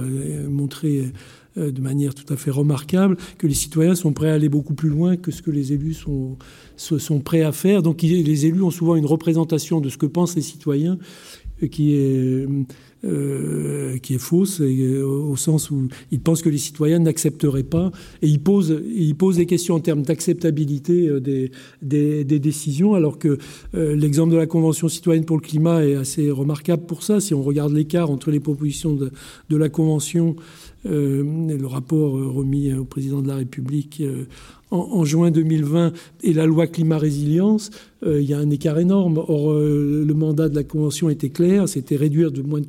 [0.47, 1.11] montré
[1.57, 4.73] euh, de manière tout à fait remarquable que les citoyens sont prêts à aller beaucoup
[4.73, 6.37] plus loin que ce que les élus sont,
[6.77, 7.81] sont prêts à faire.
[7.81, 11.95] Donc les élus ont souvent une représentation de ce que pensent les citoyens euh, qui
[11.95, 12.47] est
[13.03, 17.91] euh, qui est fausse, euh, au sens où il pense que les citoyens n'accepteraient pas,
[18.21, 18.79] et il pose,
[19.35, 21.51] des questions en termes d'acceptabilité euh, des,
[21.81, 23.39] des, décisions, alors que
[23.73, 27.19] l'exemple de la Convention citoyenne pour le climat est assez remarquable pour ça.
[27.19, 29.09] Si on regarde l'écart entre les propositions de,
[29.49, 30.35] de la Convention
[30.83, 34.01] le rapport remis au président de la République
[34.71, 35.91] en, juin 2020
[36.23, 37.71] et la loi climat résilience,
[38.03, 39.17] euh, il y a un écart énorme.
[39.17, 42.67] Or, euh, le mandat de la Convention était clair, c'était réduire de moins de...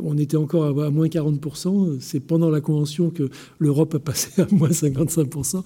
[0.00, 1.98] On était encore à, moins 40%.
[2.00, 3.30] C'est pendant la Convention que
[3.60, 5.62] l'Europe a passé à moins 55%.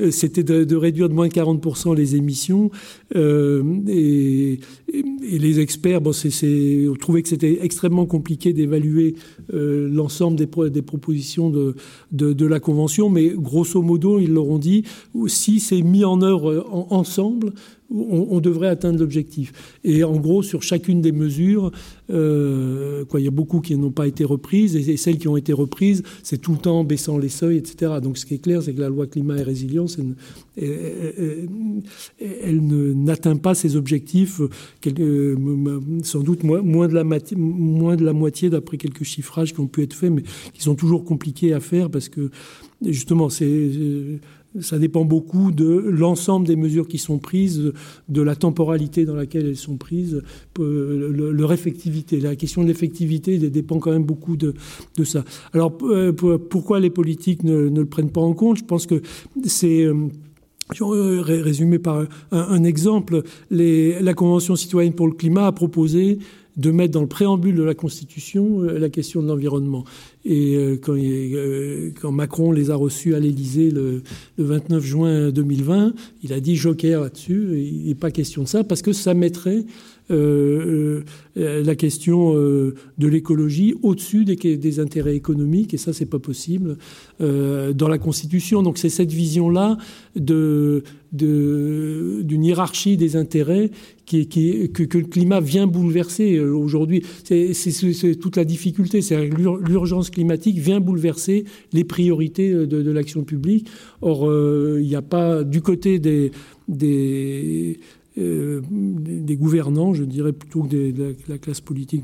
[0.00, 2.70] Euh, c'était de, réduire de moins de 40% les émissions.
[3.16, 4.60] Euh, et,
[5.20, 9.14] les experts, bon, c'est, que c'était extrêmement compliqué d'évaluer
[9.52, 11.74] euh, l'ensemble des, des, propositions de,
[12.12, 14.84] de, la Convention, mais grosso modo, ils leur ont dit,
[15.26, 17.52] si c'est mis en œuvre en, ensemble,
[17.90, 19.52] on, devrait atteindre l'objectif.
[19.84, 21.70] Et en gros, sur chacune des mesures,
[22.10, 25.52] euh, il y a beaucoup qui n'ont pas été reprises, et, celles qui ont été
[25.52, 27.94] reprises, c'est tout le temps en baissant les seuils, etc.
[28.02, 29.98] Donc ce qui est clair, c'est que la loi climat et résilience,
[30.56, 31.48] elle,
[32.60, 34.40] n'atteint pas ses objectifs,
[34.86, 35.36] euh,
[36.02, 37.04] sans doute moins, moins, de la
[37.36, 40.74] moins de la moitié d'après quelques chiffrages qui ont pu être faits, mais qui sont
[40.74, 42.30] toujours compliqués à faire parce que
[42.82, 44.18] justement, c'est euh,
[44.60, 47.72] ça dépend beaucoup de l'ensemble des mesures qui sont prises,
[48.08, 50.22] de la temporalité dans laquelle elles sont prises,
[50.58, 52.20] leur effectivité.
[52.20, 54.54] La question de l'effectivité dépend quand même beaucoup de,
[55.04, 55.24] ça.
[55.52, 58.58] Alors euh, pourquoi les politiques ne, le prennent pas en compte?
[58.58, 59.02] Je pense que
[59.44, 60.08] c'est euh,
[61.20, 66.18] résumé par un, exemple, la Convention citoyenne pour le climat a proposé
[66.56, 69.84] de mettre dans le préambule de la Constitution euh, la question de l'environnement.
[70.24, 74.02] Et euh, quand, euh, quand Macron les a reçus à l'Élysée le,
[74.38, 77.60] le 29 juin 2020, il a dit joker là-dessus.
[77.60, 79.64] Il n'est pas question de ça parce que ça mettrait
[80.10, 86.76] la question de l'écologie au-dessus des, intérêts économiques, et ça, c'est pas possible
[87.20, 88.62] dans la Constitution.
[88.62, 89.78] Donc, c'est cette vision-là
[90.14, 90.82] d'une
[92.44, 93.70] hiérarchie des intérêts
[94.06, 97.02] que, le climat vient bouleverser aujourd'hui.
[97.24, 103.68] C'est toute la difficulté, c'est l'urgence climatique vient bouleverser les priorités de, de l'action publique.
[104.02, 106.30] Or, euh, il n'y a pas du côté des,
[108.18, 108.60] euh,
[109.36, 112.02] gouvernants, je dirais plutôt que de, la, classe politique,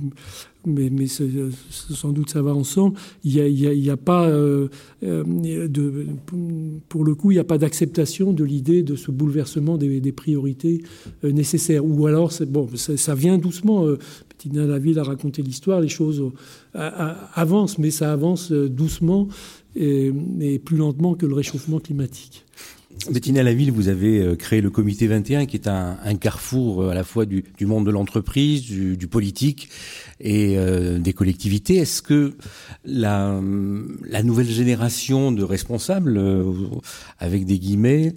[0.67, 2.97] mais, sans doute ça va ensemble.
[3.25, 4.69] Il n'y a, pas, euh,
[5.03, 5.25] euh,
[6.89, 10.83] pour le coup, il n'y a pas d'acceptation de l'idée de ce bouleversement des, priorités
[11.25, 11.85] euh, nécessaires.
[11.85, 13.87] Ou alors, bon, ça, vient doucement.
[13.87, 16.33] Euh, Bettina Laville a raconté l'histoire, les choses
[16.73, 19.29] avancent, mais ça avance euh, doucement
[19.77, 22.45] et plus lentement que le réchauffement climatique.
[23.09, 26.95] Bettina Laville, vous avez euh, créé le comité 21 qui est un, carrefour euh, à
[26.95, 29.69] la fois du, monde de l'entreprise, du, politique
[30.19, 31.77] et euh, des collectivités.
[31.77, 32.35] Est-ce que
[32.85, 33.41] la,
[34.23, 36.21] nouvelle génération de responsables,
[37.19, 38.15] avec des guillemets,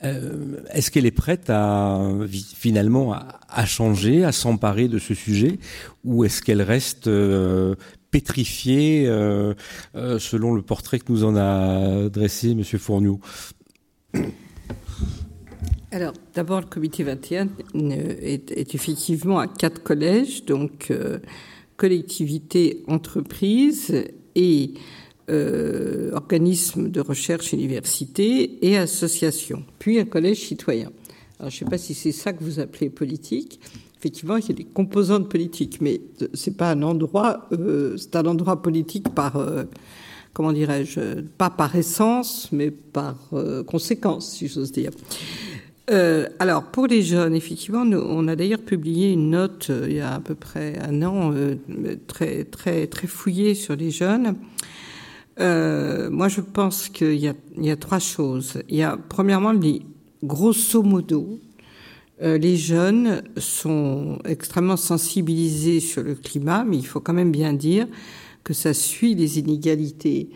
[0.00, 5.58] est-ce qu'elle est prête à finalement à, à changer, à s'emparer de ce sujet,
[6.04, 7.08] ou est-ce qu'elle reste
[8.10, 9.06] pétrifiée
[9.94, 13.20] selon le portrait que nous en a dressé Monsieur Fourniou
[15.90, 21.18] alors, d'abord, le comité 21 est, est, effectivement à quatre collèges, donc euh,
[21.76, 24.74] collectivités, entreprises et
[25.30, 30.90] euh, organismes de recherche, universités et associations, puis un collège citoyen.
[31.38, 33.60] Alors, je ne sais pas si c'est ça que vous appelez politique.
[33.98, 36.00] Effectivement, il y a des composantes politiques, mais
[36.34, 39.64] c'est pas un endroit, euh, c'est un endroit politique par euh,
[40.32, 44.90] comment dirais-je, pas par essence, mais par euh, conséquence, si j'ose dire.
[45.90, 50.00] Euh, alors, pour les jeunes, effectivement, on a d'ailleurs publié une note euh, il y
[50.00, 51.34] a à peu près un an,
[52.06, 54.36] très, très, très fouillée sur les jeunes.
[55.38, 58.62] Moi, je pense qu'il y, y, a trois choses.
[58.68, 59.82] Il y a, premièrement, les,
[60.22, 61.40] grosso modo,
[62.20, 67.88] les jeunes sont extrêmement sensibilisés sur le climat, mais il faut quand même bien dire
[68.44, 70.30] que ça suit les inégalités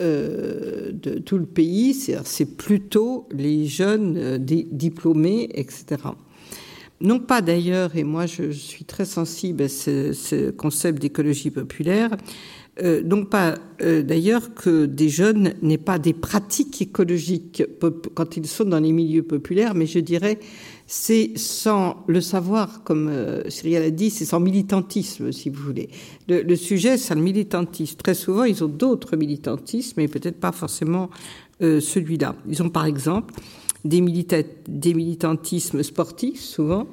[0.00, 5.96] euh, de tout le pays, c'est plutôt les jeunes euh, diplômés, etc.
[7.00, 12.16] Non pas d'ailleurs, et moi je, suis très sensible à ce, concept d'écologie populaire,
[12.80, 17.64] euh, non pas d'ailleurs que des jeunes n'aient pas des pratiques écologiques
[18.14, 20.38] quand ils sont dans les milieux populaires, mais je dirais
[20.90, 25.90] c'est sans le savoir, comme euh, Cyril a dit, c'est sans militantisme, si vous voulez.
[26.28, 27.98] Le, sujet, c'est le militantisme.
[27.98, 31.10] Très souvent, ils ont d'autres militantismes, mais peut-être pas forcément
[31.60, 32.36] euh, celui-là.
[32.48, 33.34] Ils ont par exemple
[33.84, 34.00] des,
[34.66, 36.86] des militantismes sportifs, souvent,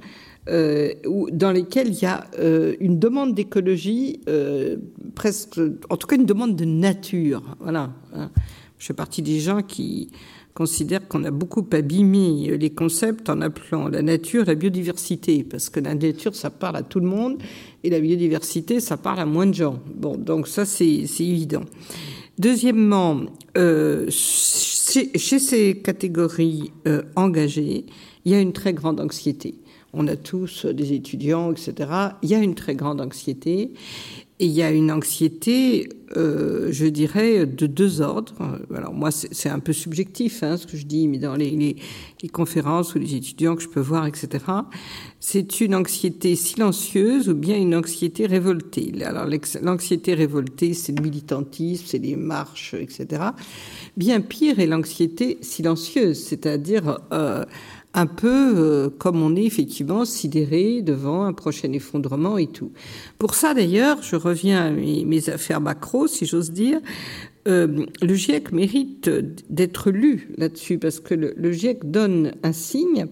[0.49, 0.91] euh,
[1.31, 4.75] dans lesquels il y a euh, une demande d'écologie, euh,
[5.15, 5.57] presque,
[5.89, 7.43] en tout cas une demande de nature.
[7.61, 7.93] Voilà.
[8.13, 8.29] Hein.
[8.77, 10.11] Je fais partie des gens qui
[10.55, 15.81] considère qu'on a beaucoup abîmé les concepts en appelant la nature la biodiversité, parce que
[15.81, 17.37] la nature, ça parle à tout le monde,
[17.83, 19.79] et la biodiversité, ça parle à moins de gens.
[19.93, 21.63] Bon, donc ça, c'est évident.
[22.39, 23.21] Deuxièmement,
[23.57, 27.85] euh, chez, ces catégories euh, engagées,
[28.23, 29.55] il y a une très grande anxiété.
[29.93, 31.89] On a tous des étudiants, etc.
[32.21, 33.71] Il y a une très grande anxiété.
[34.39, 35.87] Et il y a une anxiété,
[36.17, 38.59] euh, je dirais, de deux ordres.
[38.75, 41.77] Alors moi, c'est un peu subjectif, hein, ce que je dis, mais dans les, les,
[42.21, 44.43] les, conférences ou les étudiants que je peux voir, etc.,
[45.21, 48.93] c'est une anxiété silencieuse ou bien une anxiété révoltée.
[49.05, 49.25] Alors
[49.61, 53.23] l'anxiété révoltée, c'est le militantisme, c'est les marches, etc.
[53.95, 57.45] Bien pire est l'anxiété silencieuse, c'est-à-dire euh,
[57.95, 62.71] un peu euh, comme on est effectivement sidéré devant un prochain effondrement et tout.
[63.17, 66.79] Pour ça, d'ailleurs, je reviens à mes, affaires macro, si j'ose dire.
[67.47, 69.09] Euh, le GIEC mérite
[69.49, 73.07] d'être lu là-dessus parce que le, le GIEC donne un signe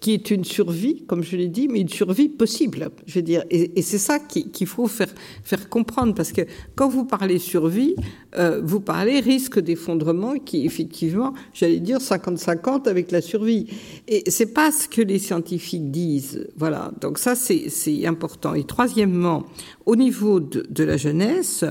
[0.00, 2.90] qui est une survie, comme je l'ai dit, mais une survie possible.
[3.06, 5.12] Je veux dire, et, c'est ça qu'il faut faire
[5.44, 6.42] faire comprendre, parce que
[6.74, 7.94] quand vous parlez survie,
[8.38, 13.66] euh, vous parlez risque d'effondrement, qui effectivement, j'allais dire 50-50 avec la survie.
[14.08, 16.48] Et c'est pas ce que les scientifiques disent.
[16.56, 16.92] Voilà.
[17.00, 18.54] Donc ça, c'est important.
[18.54, 19.44] Et troisièmement,
[19.84, 21.64] au niveau de, de la jeunesse.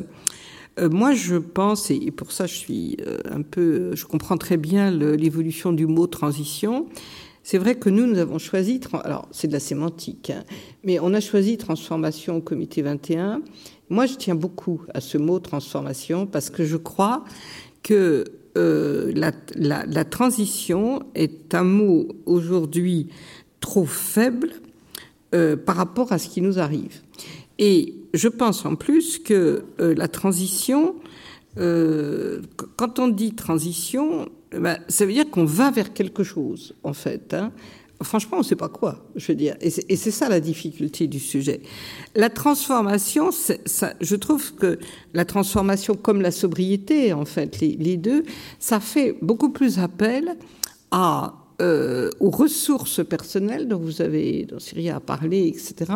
[0.79, 4.55] Euh, moi, je pense, et pour ça, je suis euh, un peu, je comprends très
[4.55, 6.87] bien l'évolution du mot transition.
[7.43, 10.43] C'est vrai que nous, nous avons choisi, alors c'est de la sémantique, hein,
[10.83, 13.41] mais on a choisi transformation au comité 21.
[13.89, 17.23] Moi, je tiens beaucoup à ce mot transformation parce que je crois
[17.81, 18.25] que
[18.57, 23.07] euh, la, transition est un mot aujourd'hui
[23.61, 24.49] trop faible
[25.33, 27.01] euh, par rapport à ce qui nous arrive.
[27.57, 30.95] Et je pense en plus que euh, la transition,
[32.77, 37.33] quand on dit transition, bah, ça veut dire qu'on va vers quelque chose, en fait.
[37.33, 37.51] Hein.
[38.01, 39.55] Franchement, on ne sait pas quoi, je veux dire.
[39.61, 41.61] Et c'est ça la difficulté du sujet.
[42.15, 44.79] La transformation, ça, je trouve que
[45.13, 48.23] la transformation comme la sobriété, en fait, les deux,
[48.57, 50.37] ça fait beaucoup plus appel
[50.91, 55.91] à euh, aux ressources personnelles dont vous avez, dont Syria a parlé, etc.,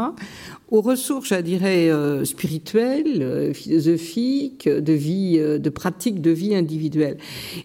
[0.69, 7.18] aux ressources, je dirais, euh, spirituelles, euh, philosophiques, de vie, de pratiques de vie individuelle.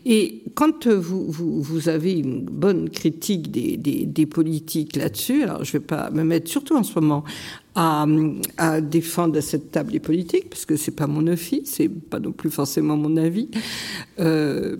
[0.06, 5.64] Et quand vous, vous, vous avez une bonne critique des, des, des politiques là-dessus, alors
[5.64, 7.24] je ne vais pas me mettre, surtout en ce moment,
[7.74, 12.18] à, défendre à cette table des politiques, parce que c'est pas mon office, c'est pas
[12.18, 13.48] non plus forcément mon avis.
[14.18, 14.76] Euh,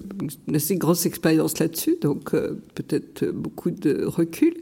[0.48, 4.54] une assez grosse expérience là-dessus, donc euh, peut-être beaucoup de recul.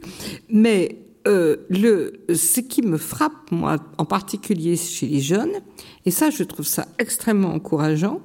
[0.49, 5.53] Mais euh, le, ce qui me frappe, moi, en particulier chez les jeunes,
[6.05, 8.21] et ça, je trouve ça extrêmement encourageant,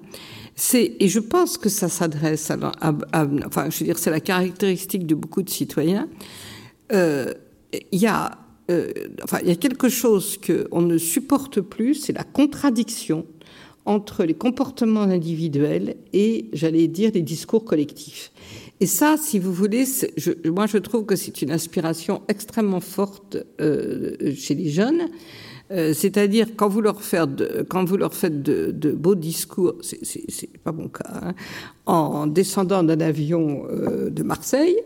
[0.55, 4.21] c'est, et je pense que ça s'adresse à, à, enfin, je veux dire, c'est la
[4.21, 6.09] caractéristique de beaucoup de citoyens.
[6.93, 7.33] Euh,
[7.91, 8.39] il y a
[8.73, 8.93] euh,
[9.43, 13.27] il y a quelque chose qu'on ne supporte plus, c'est la contradiction
[13.85, 18.33] entre les comportements individuels et, j'allais dire, les discours collectifs.
[18.81, 19.85] Et ça, si vous voulez,
[20.45, 25.09] moi je trouve que c'est une inspiration extrêmement forte euh, chez les jeunes.
[25.71, 31.35] Euh, c'est-à-dire quand vous leur faites de, beaux discours, c'est pas mon cas, hein,
[31.87, 33.67] en descendant d'un avion
[34.11, 34.77] de Marseille,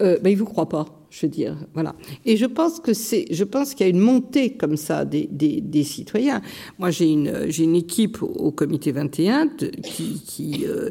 [0.00, 1.94] ben ils vous croient pas je dire, voilà.
[2.24, 5.26] Et je pense que c'est, je pense qu'il y a une montée comme ça des,
[5.26, 6.42] des, citoyens.
[6.78, 9.48] Moi, j'ai une, j'ai une équipe au, comité 21
[9.82, 10.90] qui, euh,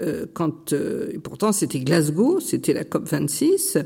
[0.00, 3.78] euh, quand, euh, pourtant c'était Glasgow, c'était la COP 26,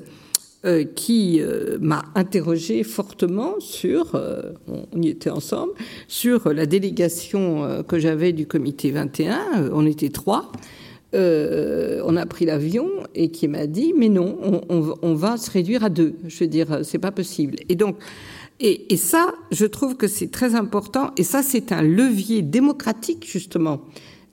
[0.64, 1.40] euh, qui
[1.80, 4.20] m'a interrogé fortement sur,
[4.66, 5.72] on y était ensemble,
[6.08, 9.70] sur la délégation que j'avais du comité 21.
[9.72, 10.50] on était trois.
[11.14, 14.36] Euh, on a pris l'avion et qui m'a dit mais non,
[14.68, 16.16] on, va se réduire à deux.
[16.26, 17.56] Je veux dire, c'est pas possible.
[17.68, 17.96] Et donc,
[18.58, 21.10] et, ça, je trouve que c'est très important.
[21.16, 23.82] Et ça, c'est un levier démocratique justement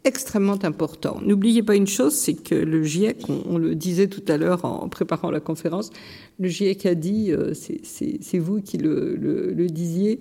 [0.06, 1.20] extrêmement important.
[1.22, 4.90] N'oubliez pas une chose, c'est que le GIEC, on, le disait tout à l'heure en
[4.90, 5.92] préparant la conférence,
[6.40, 10.20] le GIEC a dit, euh, c'est vous qui le, disiez,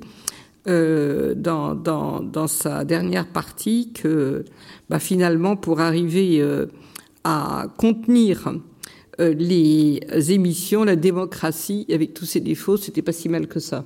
[0.69, 4.45] euh, dans, dans, sa dernière partie, que
[4.89, 6.67] bah, finalement, pour arriver euh,
[7.25, 8.55] à contenir
[9.19, 10.01] les
[10.33, 13.85] émissions, la démocratie, avec tous ses défauts, c'était pas si mal que ça.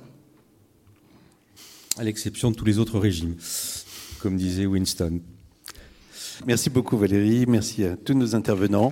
[1.97, 3.35] À l'exception de tous les autres régimes,
[4.21, 5.19] comme disait Winston.
[6.45, 8.91] Merci beaucoup Valérie, merci à tous nos intervenants.